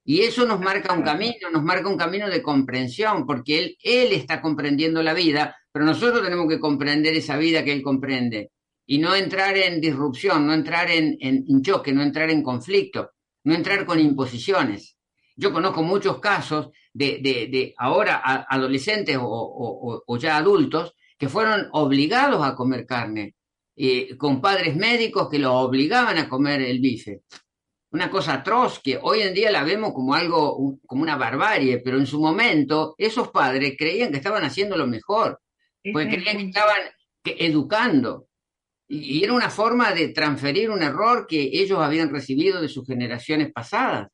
[0.09, 4.13] Y eso nos marca un camino, nos marca un camino de comprensión, porque él, él
[4.13, 8.51] está comprendiendo la vida, pero nosotros tenemos que comprender esa vida que él comprende
[8.85, 13.11] y no entrar en disrupción, no entrar en, en, choque, no entrar en conflicto,
[13.43, 14.95] no entrar con imposiciones.
[15.35, 22.55] Yo conozco muchos casos de, de, ahora adolescentes o, ya adultos que fueron obligados a
[22.55, 23.35] comer carne,
[23.75, 27.23] eh, con padres médicos que los obligaban a comer el bife.
[27.91, 31.97] Una cosa atroz que hoy en día la vemos como algo, como una barbarie, pero
[31.97, 35.39] en su momento esos padres creían que estaban haciendo lo mejor,
[35.93, 36.81] porque creían que estaban
[37.23, 38.27] educando.
[38.87, 43.51] Y, era una forma de transferir un error que ellos habían recibido de sus generaciones
[43.51, 44.09] pasadas.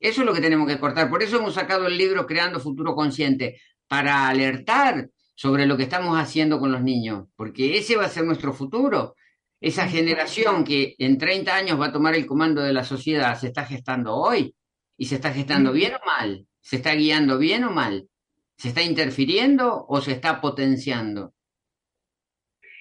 [0.00, 1.10] Eso es lo que tenemos que cortar.
[1.10, 6.18] Por eso hemos sacado el libro Creando Futuro Consciente, para alertar sobre lo que estamos
[6.18, 9.16] haciendo con los niños, porque ese va a ser nuestro futuro.
[9.60, 13.48] Esa generación que en 30 años va a tomar el comando de la sociedad se
[13.48, 14.54] está gestando hoy
[14.96, 18.08] y se está gestando bien o mal, se está guiando bien o mal,
[18.56, 21.34] se está interfiriendo o se está potenciando.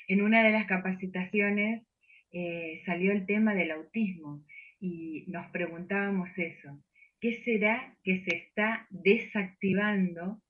[0.08, 1.84] En una de las capacitaciones
[2.32, 4.44] eh, salió el tema del autismo
[4.80, 6.80] y nos preguntábamos eso,
[7.20, 10.42] ¿qué será que se está desactivando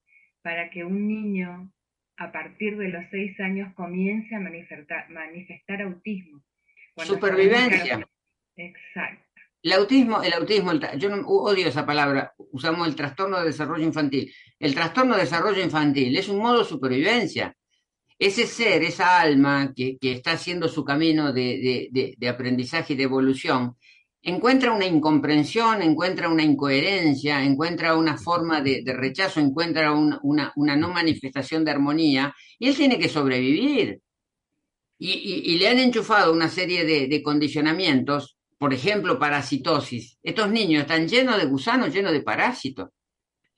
[0.42, 1.72] para que un niño
[2.18, 6.44] a partir de los seis años comience a manifestar, manifestar autismo.
[6.98, 8.08] Supervivencia.
[8.56, 9.24] Exacto.
[9.62, 14.34] El autismo, el autismo, yo no, odio esa palabra, usamos el trastorno de desarrollo infantil.
[14.60, 17.56] El trastorno de desarrollo infantil es un modo de supervivencia.
[18.18, 23.76] Ese ser, esa alma que, está haciendo su camino de, de aprendizaje y de evolución,
[24.28, 31.64] encuentra una incomprensión, encuentra una incoherencia, encuentra una forma de, rechazo, encuentra una, no manifestación
[31.64, 34.02] de armonía, y él tiene que sobrevivir.
[35.00, 40.18] Y, le han enchufado una serie de, condicionamientos, por ejemplo, parasitosis.
[40.22, 42.90] Estos niños están llenos de gusanos, llenos de parásitos.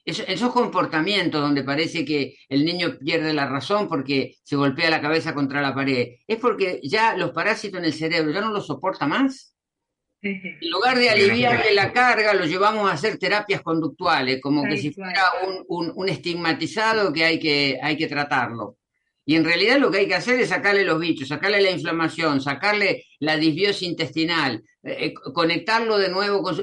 [0.06, 5.34] esos comportamientos donde parece que el niño pierde la razón porque se golpea la cabeza
[5.34, 9.08] contra la pared, es porque ya los parásitos en el cerebro ya no los soporta
[9.08, 9.56] más.
[10.22, 14.92] En lugar de aliviarle la carga, lo llevamos a hacer terapias conductuales, como que si
[14.92, 15.24] fuera
[15.68, 18.78] un, estigmatizado que hay, que hay que tratarlo.
[19.26, 22.42] Y en realidad lo que hay que hacer es sacarle los bichos, sacarle la inflamación,
[22.42, 26.58] sacarle la disbiosis intestinal, eh, eh, conectarlo de nuevo, con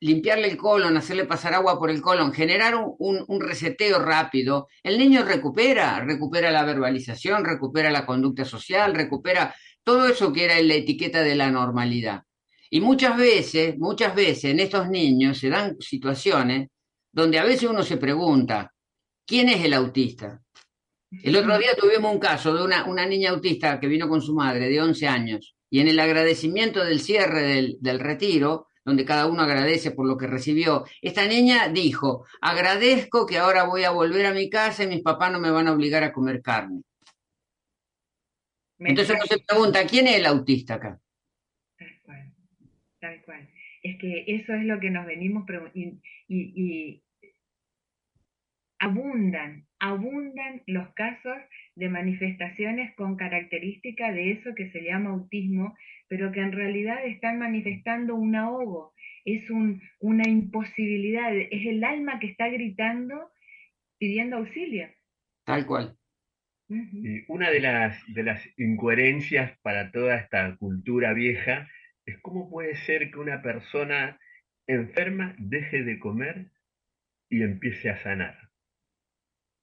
[0.00, 4.68] limpiarle el colon, hacerle pasar agua por el colon, generar un, un, reseteo rápido.
[4.84, 10.62] El niño recupera, recupera la verbalización, recupera la conducta social, recupera todo eso que era
[10.62, 12.25] la etiqueta de la normalidad.
[12.70, 16.68] Y muchas veces, muchas veces en estos niños se dan situaciones
[17.12, 18.72] donde a veces uno se pregunta,
[19.26, 20.42] ¿quién es el autista?
[21.22, 24.34] El otro día tuvimos un caso de una, una niña autista que vino con su
[24.34, 29.26] madre de 11 años y en el agradecimiento del cierre del, del retiro, donde cada
[29.26, 34.26] uno agradece por lo que recibió, esta niña dijo, agradezco que ahora voy a volver
[34.26, 36.82] a mi casa y mis papás no me van a obligar a comer carne.
[38.78, 41.00] Entonces uno se pregunta, ¿quién es el autista acá?
[43.86, 47.02] Es que eso es lo que nos venimos y, y,
[48.80, 51.36] abundan, abundan los casos
[51.76, 55.76] de manifestaciones con característica de eso que se llama autismo,
[56.08, 58.92] pero que en realidad están manifestando un ahogo,
[59.24, 63.30] es un, una imposibilidad, es el alma que está gritando
[63.98, 64.88] pidiendo auxilio.
[65.44, 65.96] Tal cual.
[66.68, 71.68] Y una de las, de las incoherencias para toda esta cultura vieja
[72.06, 74.18] es cómo puede ser que una persona
[74.66, 76.52] enferma deje de comer
[77.28, 78.36] y empiece a sanar.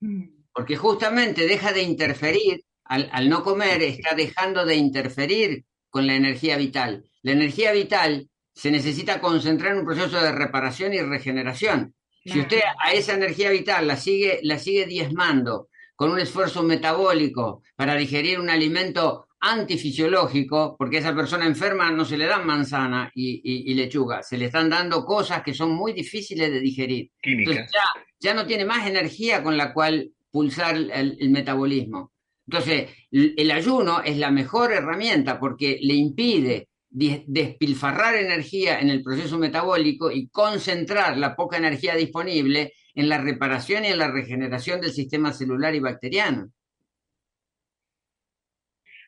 [0.02, 0.44] Mm.
[0.54, 6.16] Porque justamente deja de interferir, al, al no comer está dejando de interferir con la
[6.16, 7.06] energía vital.
[7.22, 11.96] La energía vital se necesita concentrar en un proceso de reparación y regeneración.
[12.26, 17.64] Si usted a esa energía vital la sigue, la sigue diezmando con un esfuerzo metabólico
[17.76, 23.12] para digerir un alimento antifisiológico, porque a esa persona enferma no se le dan manzana
[23.14, 27.12] y, lechuga, se le están dando cosas que son muy difíciles de digerir.
[27.22, 32.14] Entonces ya, ya, no tiene más energía con la cual pulsar el metabolismo.
[32.48, 39.38] Entonces, el ayuno es la mejor herramienta porque le impide despilfarrar energía en el proceso
[39.40, 44.92] metabólico y concentrar la poca energía disponible en la reparación y en la regeneración del
[44.92, 46.52] sistema celular y bacteriano.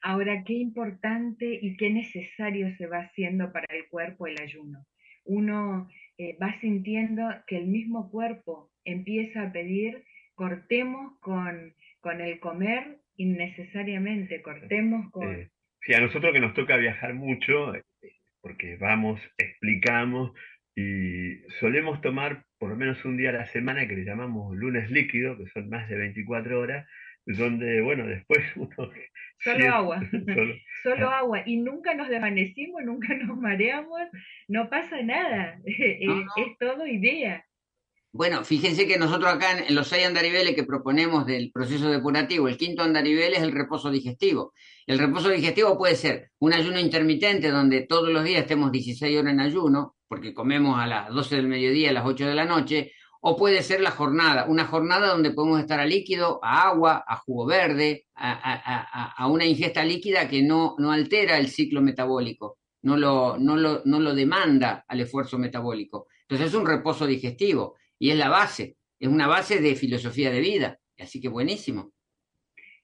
[0.07, 4.85] Ahora, qué importante y qué necesario se va haciendo para el cuerpo el ayuno.
[5.23, 5.89] Uno
[6.19, 10.03] eh, va sintiendo que el mismo cuerpo empieza a pedir,
[10.35, 15.27] cortemos con, con el comer innecesariamente, cortemos con...
[15.27, 15.49] Eh,
[15.81, 17.83] Sí, a nosotros que nos toca viajar mucho, eh,
[18.41, 20.33] porque vamos, explicamos
[20.75, 24.89] y solemos tomar por lo menos un día a la semana que le llamamos lunes
[24.91, 26.87] líquido, que son más de 24 horas,
[27.25, 28.91] donde, bueno, después uno...
[29.39, 29.99] Solo agua,
[30.83, 31.19] solo, ah.
[31.19, 31.43] agua.
[31.45, 34.01] Y nunca nos desvanecimos, nunca nos mareamos,
[34.47, 37.45] no pasa nada, es todo idea.
[38.17, 42.55] Bueno, fíjense que nosotros acá en, los seis andariveles que proponemos del proceso depurativo, el
[42.55, 44.53] quinto andarivel es el reposo digestivo.
[44.87, 49.33] El reposo digestivo puede ser un ayuno intermitente donde todos los días estemos 16 horas
[49.33, 52.93] en ayuno, porque comemos a las 12 del mediodía, a las 8 de la noche,
[53.27, 57.15] o puede ser la jornada, una jornada donde podemos estar a líquido, a agua, a
[57.15, 63.35] jugo verde, a, una ingesta líquida que no, no altera el ciclo metabólico, no lo,
[63.39, 66.05] no, lo, no lo demanda al esfuerzo metabólico.
[66.21, 70.41] Entonces es un reposo digestivo y es la base, es una base de filosofía de
[70.41, 71.93] vida, así que buenísimo.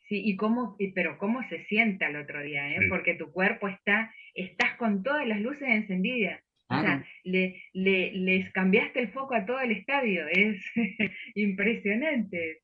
[0.09, 2.87] Sí, y cómo, pero cómo se siente al otro día, ¿eh?
[2.89, 6.41] porque tu cuerpo está, estás con todas las luces encendidas.
[6.71, 10.63] O sea, le, le, les cambiaste el foco a todo el estadio, es
[11.35, 12.61] impresionante.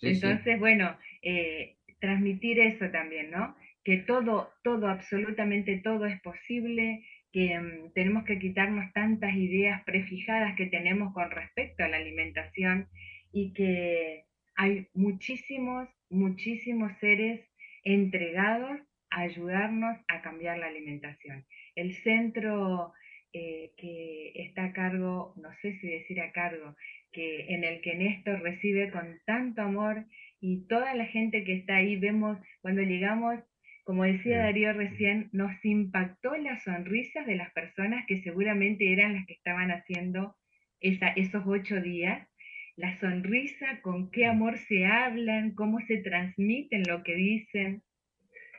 [0.00, 3.56] Entonces, bueno, eh, transmitir eso también, ¿no?
[3.84, 10.56] Que todo, todo, absolutamente todo es posible, que mm, tenemos que quitarnos tantas ideas prefijadas
[10.56, 12.88] que tenemos con respecto a la alimentación
[13.32, 14.24] y que
[14.56, 17.40] hay muchísimos, muchísimos seres
[17.84, 18.80] entregados
[19.10, 21.46] a ayudarnos a cambiar la alimentación.
[21.74, 22.92] El centro
[23.32, 26.76] eh, que está a cargo, no sé si decir a cargo,
[27.12, 30.04] que en el que Néstor recibe con tanto amor
[30.40, 33.40] y toda la gente que está ahí, vemos cuando llegamos
[33.88, 39.24] como decía Darío recién, nos impactó las sonrisas de las personas que seguramente eran las
[39.24, 40.36] que estaban haciendo
[40.82, 42.28] esos ocho días.
[42.76, 47.82] La sonrisa, con qué amor se hablan, cómo se transmiten lo que dicen.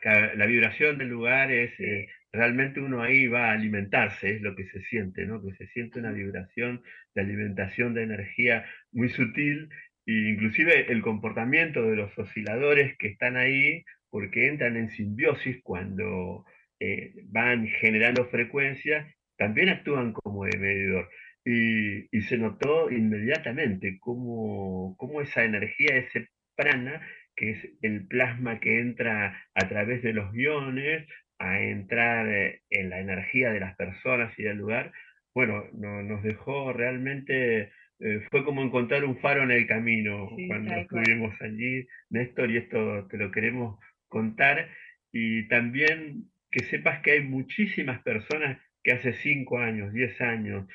[0.02, 4.66] La vibración del lugar es, eh, realmente uno ahí va a alimentarse, es lo que
[4.66, 5.42] se siente, ¿no?
[5.42, 6.82] Que se siente una vibración
[7.14, 9.68] de alimentación de energía muy sutil
[10.06, 16.44] e inclusive el comportamiento de los osciladores que están ahí porque entran en simbiosis cuando
[16.80, 19.06] eh, van generando frecuencias,
[19.36, 21.08] también actúan como medidor.
[21.44, 27.00] Y, se notó inmediatamente cómo, cómo, esa energía, ese prana,
[27.34, 31.06] que es el plasma que entra a través de los iones,
[31.40, 34.92] a entrar eh, en la energía de las personas y del lugar,
[35.34, 41.34] bueno, nos dejó realmente, eh, fue como encontrar un faro en el camino cuando estuvimos
[41.40, 44.68] allí, Néstor, y esto te lo queremos contar
[45.12, 50.66] y también que sepas que hay muchísimas personas que hace 5 años, 10 años,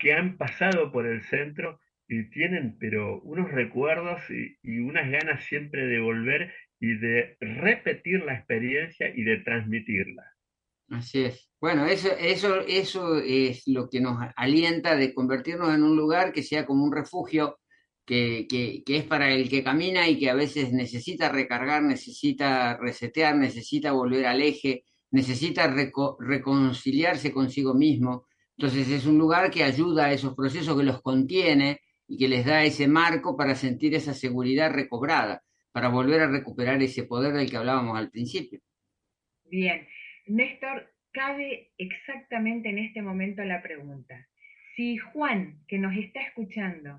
[0.00, 5.86] que han pasado por el centro y tienen, pero unos recuerdos y, unas ganas siempre
[5.86, 10.24] de volver y de repetir la experiencia y de transmitirla.
[10.90, 11.50] Así es.
[11.60, 16.42] Bueno, eso, eso, eso es lo que nos alienta de convertirnos en un lugar que
[16.42, 17.58] sea como un refugio
[18.08, 23.92] que, es para el que camina y que a veces necesita recargar, necesita resetear, necesita
[23.92, 25.66] volver al eje, necesita
[26.18, 28.26] reconciliarse consigo mismo.
[28.56, 32.46] Entonces es un lugar que ayuda a esos procesos, que los contiene y que les
[32.46, 35.42] da ese marco para sentir esa seguridad recobrada,
[35.78, 38.58] para volver a recuperar ese poder del que hablábamos al principio.
[39.44, 39.86] Bien,
[40.26, 44.26] Néstor, cabe exactamente en este momento la pregunta.
[44.74, 46.98] Si Juan, que nos está escuchando,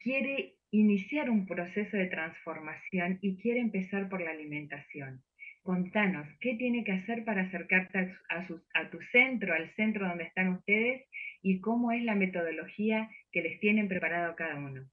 [0.00, 5.22] quiere iniciar un proceso de transformación y quiere empezar por la alimentación.
[5.62, 8.44] Contanos, ¿qué tiene que hacer para acercarte a,
[8.74, 11.06] a, tu centro, al centro donde están ustedes,
[11.42, 14.84] y cómo es la metodología que les tienen preparado cada uno?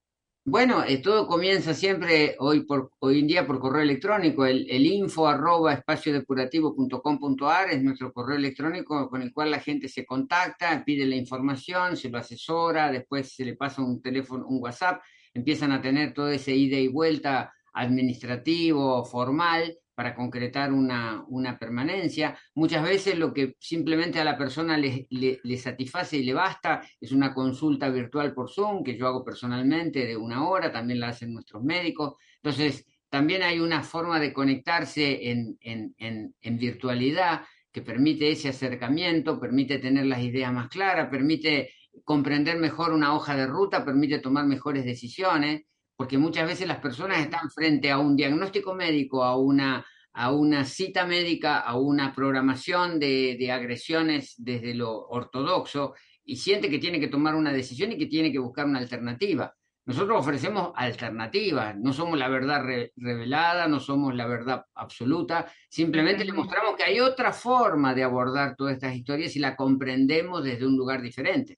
[0.50, 4.46] Bueno, eh, todo comienza siempre hoy, por, hoy en día por correo electrónico.
[4.46, 10.86] El, info arroba espaciodepurativo.com.ar es nuestro correo electrónico con el cual la gente se contacta,
[10.86, 15.02] pide la información, se lo asesora, después se le pasa un teléfono, un WhatsApp,
[15.34, 22.38] empiezan a tener todo ese ida y vuelta administrativo, formal, para concretar una, una, permanencia.
[22.54, 27.12] Muchas veces lo que simplemente a la persona le, le, satisface y le basta es
[27.12, 31.34] una consulta virtual por Zoom, que yo hago personalmente de una hora, también la hacen
[31.34, 32.14] nuestros médicos.
[32.44, 37.42] Entonces, también hay una forma de conectarse en, en, en, en virtualidad
[37.72, 41.72] que permite ese acercamiento, permite tener las ideas más claras, permite
[42.04, 45.64] comprender mejor una hoja de ruta, permite tomar mejores decisiones
[45.98, 50.64] porque muchas veces las personas están frente a un diagnóstico médico, a una, a una
[50.64, 57.00] cita médica, a una programación de, de agresiones desde lo ortodoxo y siente que tiene
[57.00, 59.54] que tomar una decisión y que tiene que buscar una alternativa.
[59.88, 62.62] Nosotros ofrecemos alternativas, no somos la verdad
[62.98, 68.58] revelada, no somos la verdad absoluta, simplemente le mostramos que hay otra forma de abordar
[68.58, 71.58] todas estas historias y la comprendemos desde un lugar diferente.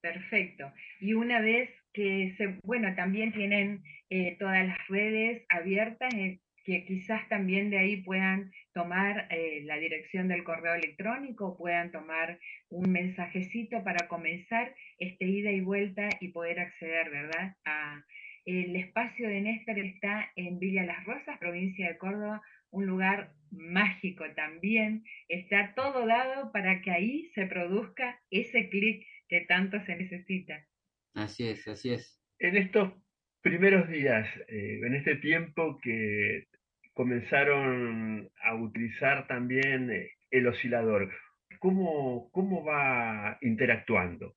[0.00, 0.72] Perfecto.
[1.00, 7.28] Y una vez que bueno, también tienen eh, todas las redes abiertas, eh, que quizás
[7.28, 12.38] también de ahí puedan tomar eh, la dirección del correo electrónico, puedan tomar
[12.68, 17.56] un mensajecito para comenzar este ida y vuelta y poder acceder, ¿verdad?
[18.46, 22.40] El espacio de Néstor está en Villa Las Rosas, provincia de Córdoba,
[22.70, 25.04] un lugar mágico también.
[25.28, 30.64] Está todo dado para que ahí se produzca ese clic que tanto se necesita.
[31.14, 32.20] Así es, así es.
[32.38, 32.92] En estos
[33.40, 36.46] primeros días, eh, en este tiempo que
[36.94, 41.10] comenzaron a utilizar también eh, el oscilador,
[41.58, 44.36] ¿cómo, cómo va interactuando?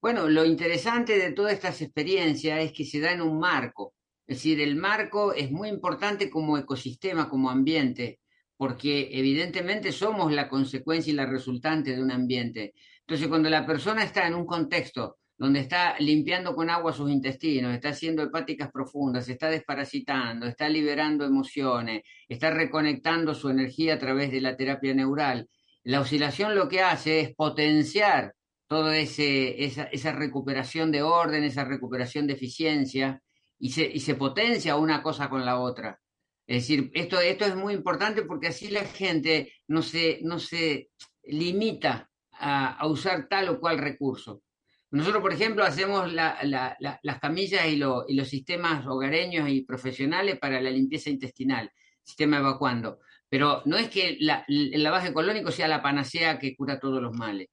[0.00, 3.94] Bueno, lo interesante de todas estas experiencias es que se da en un marco.
[4.26, 8.20] Es decir, el marco es muy importante como ecosistema, como ambiente,
[8.56, 12.74] porque evidentemente somos la consecuencia y la resultante de un ambiente.
[13.00, 17.72] Entonces, cuando la persona está en un contexto donde está limpiando con agua sus intestinos,
[17.72, 24.32] está haciendo hepáticas profundas, está desparasitando, está liberando emociones, está reconectando su energía a través
[24.32, 25.48] de la terapia neural.
[25.84, 28.34] La oscilación lo que hace es potenciar
[28.66, 33.22] toda esa, esa, recuperación de orden, esa recuperación de eficiencia,
[33.60, 36.00] y se, y se potencia una cosa con la otra.
[36.46, 40.90] Es decir, esto, esto es muy importante porque así la gente no se, no se
[41.22, 44.42] limita a, a usar tal o cual recurso.
[44.90, 51.10] Nosotros, por ejemplo, hacemos las camillas y, los sistemas hogareños y profesionales para la limpieza
[51.10, 51.70] intestinal,
[52.02, 53.00] sistema evacuando.
[53.28, 57.48] Pero no es que el lavaje colónico sea la panacea que cura todos los males.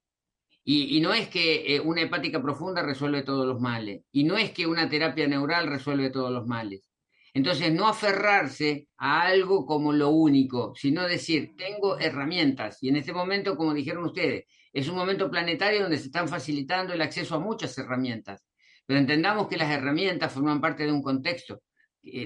[0.67, 4.01] Y, no es que eh, una hepática profunda resuelve todos los males.
[4.11, 6.89] Y no es que una terapia neural resuelve todos los males.
[7.35, 12.81] Entonces, no aferrarse a algo como lo único, sino decir, tengo herramientas.
[12.81, 14.45] Y en este momento, como dijeron ustedes,
[14.75, 18.43] es un momento planetario donde se están facilitando el acceso a muchas herramientas.
[18.85, 21.61] Pero entendamos que las herramientas forman parte de un contexto.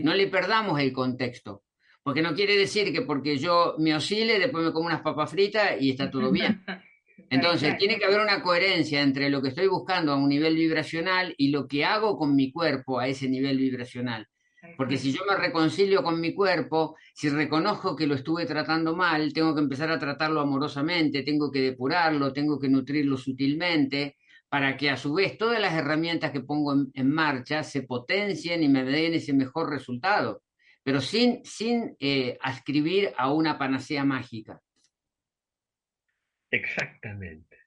[0.01, 1.63] No le perdamos el contexto.
[2.01, 5.79] Porque no quiere decir que porque yo me oscile, después me como unas papas fritas
[5.79, 6.65] y está todo bien.
[7.29, 11.35] Entonces, tiene que haber una coherencia entre lo que estoy buscando a un nivel vibracional
[11.37, 14.27] y lo que hago con mi cuerpo a ese nivel vibracional.
[14.77, 19.33] Porque si yo me reconcilio con mi cuerpo, si reconozco que lo estuve tratando mal,
[19.33, 24.17] tengo que empezar a tratarlo amorosamente, tengo que depurarlo, tengo que nutrirlo sutilmente,
[24.49, 28.67] para que a su vez todas las herramientas que pongo en, marcha se potencien y
[28.67, 30.41] me den ese mejor resultado,
[30.83, 34.59] pero sin, sin eh, ascribir a una panacea mágica.
[36.49, 37.57] Exactamente.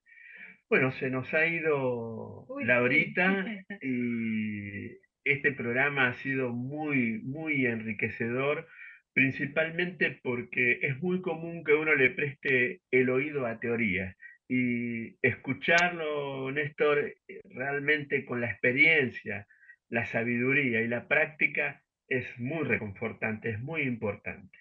[0.69, 3.45] Bueno, se nos ha ido la horita
[3.81, 4.89] y
[5.25, 8.69] este programa ha sido muy, muy enriquecedor,
[9.13, 14.17] principalmente porque es muy común que uno le preste el oído a teorías
[14.49, 17.15] y escucharlo, Néstor,
[17.45, 19.47] realmente con la experiencia,
[19.89, 24.59] la sabiduría y la práctica es muy reconfortante, es muy importante.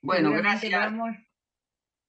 [0.00, 0.94] Bueno, gracias.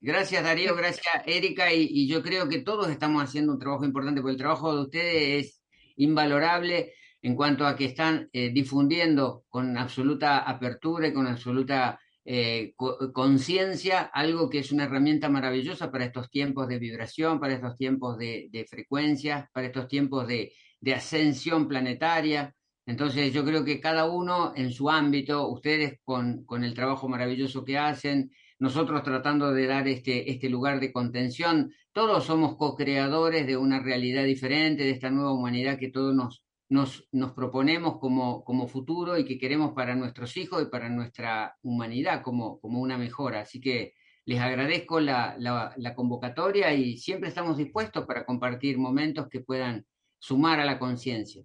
[0.01, 4.21] Gracias Darío, gracias Erika y, y, yo creo que todos estamos haciendo un trabajo importante
[4.21, 5.63] porque el trabajo de ustedes es
[5.97, 11.99] invalorable en cuanto a que están eh, difundiendo con absoluta apertura y con absoluta
[12.31, 12.73] eh,
[13.13, 18.17] conciencia algo que es una herramienta maravillosa para estos tiempos de vibración, para estos tiempos
[18.17, 20.53] de, de frecuencias, para estos tiempos de,
[20.95, 22.53] ascensión planetaria.
[22.85, 27.63] Entonces yo creo que cada uno en su ámbito, ustedes con, con, el trabajo maravilloso
[27.63, 31.73] que hacen, nosotros tratando de dar este, este lugar de contención.
[31.91, 37.07] Todos somos co-creadores de una realidad diferente, de esta nueva humanidad que todos nos, nos,
[37.11, 42.21] nos proponemos como, como futuro y que queremos para nuestros hijos y para nuestra humanidad
[42.21, 43.41] como, como una mejora.
[43.41, 43.93] Así que
[44.25, 49.85] les agradezco la, la, convocatoria y siempre estamos dispuestos para compartir momentos que puedan
[50.19, 51.43] sumar a la conciencia.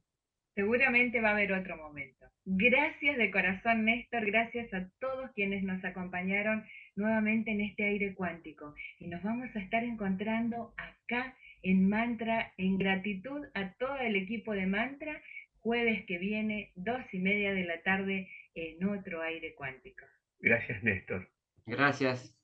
[0.54, 2.26] Seguramente va a haber otro momento.
[2.44, 4.26] Gracias de corazón, Néstor.
[4.26, 6.62] Gracias a todos quienes nos acompañaron
[6.94, 8.74] nuevamente en este aire cuántico.
[8.98, 11.34] Y nos vamos a estar encontrando acá
[11.64, 15.20] en Mantra, en gratitud a todo el equipo de Mantra,
[15.60, 20.04] jueves que viene, dos y media de la tarde, en otro aire cuántico.
[20.38, 21.28] Gracias, Néstor.
[21.66, 22.36] Gracias.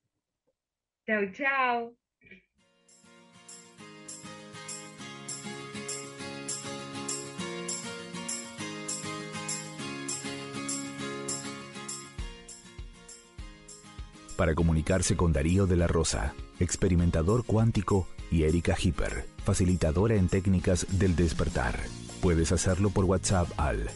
[1.06, 1.96] Chao, chao.
[14.36, 20.86] Para comunicarse con Darío de la Rosa, experimentador cuántico, y Erika Hipper, facilitadora en técnicas
[20.90, 21.80] del despertar.
[22.20, 23.90] Puedes hacerlo por WhatsApp al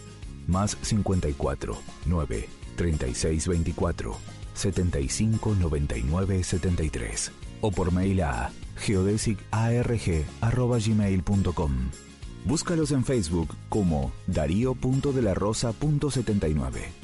[0.46, 1.76] más 54
[2.06, 4.16] 9 36 24
[4.54, 11.72] 75 99 73 o por mail a geodesicarg.gmail.com.
[12.44, 17.03] Búscalos en Facebook como darío.delarosa.79.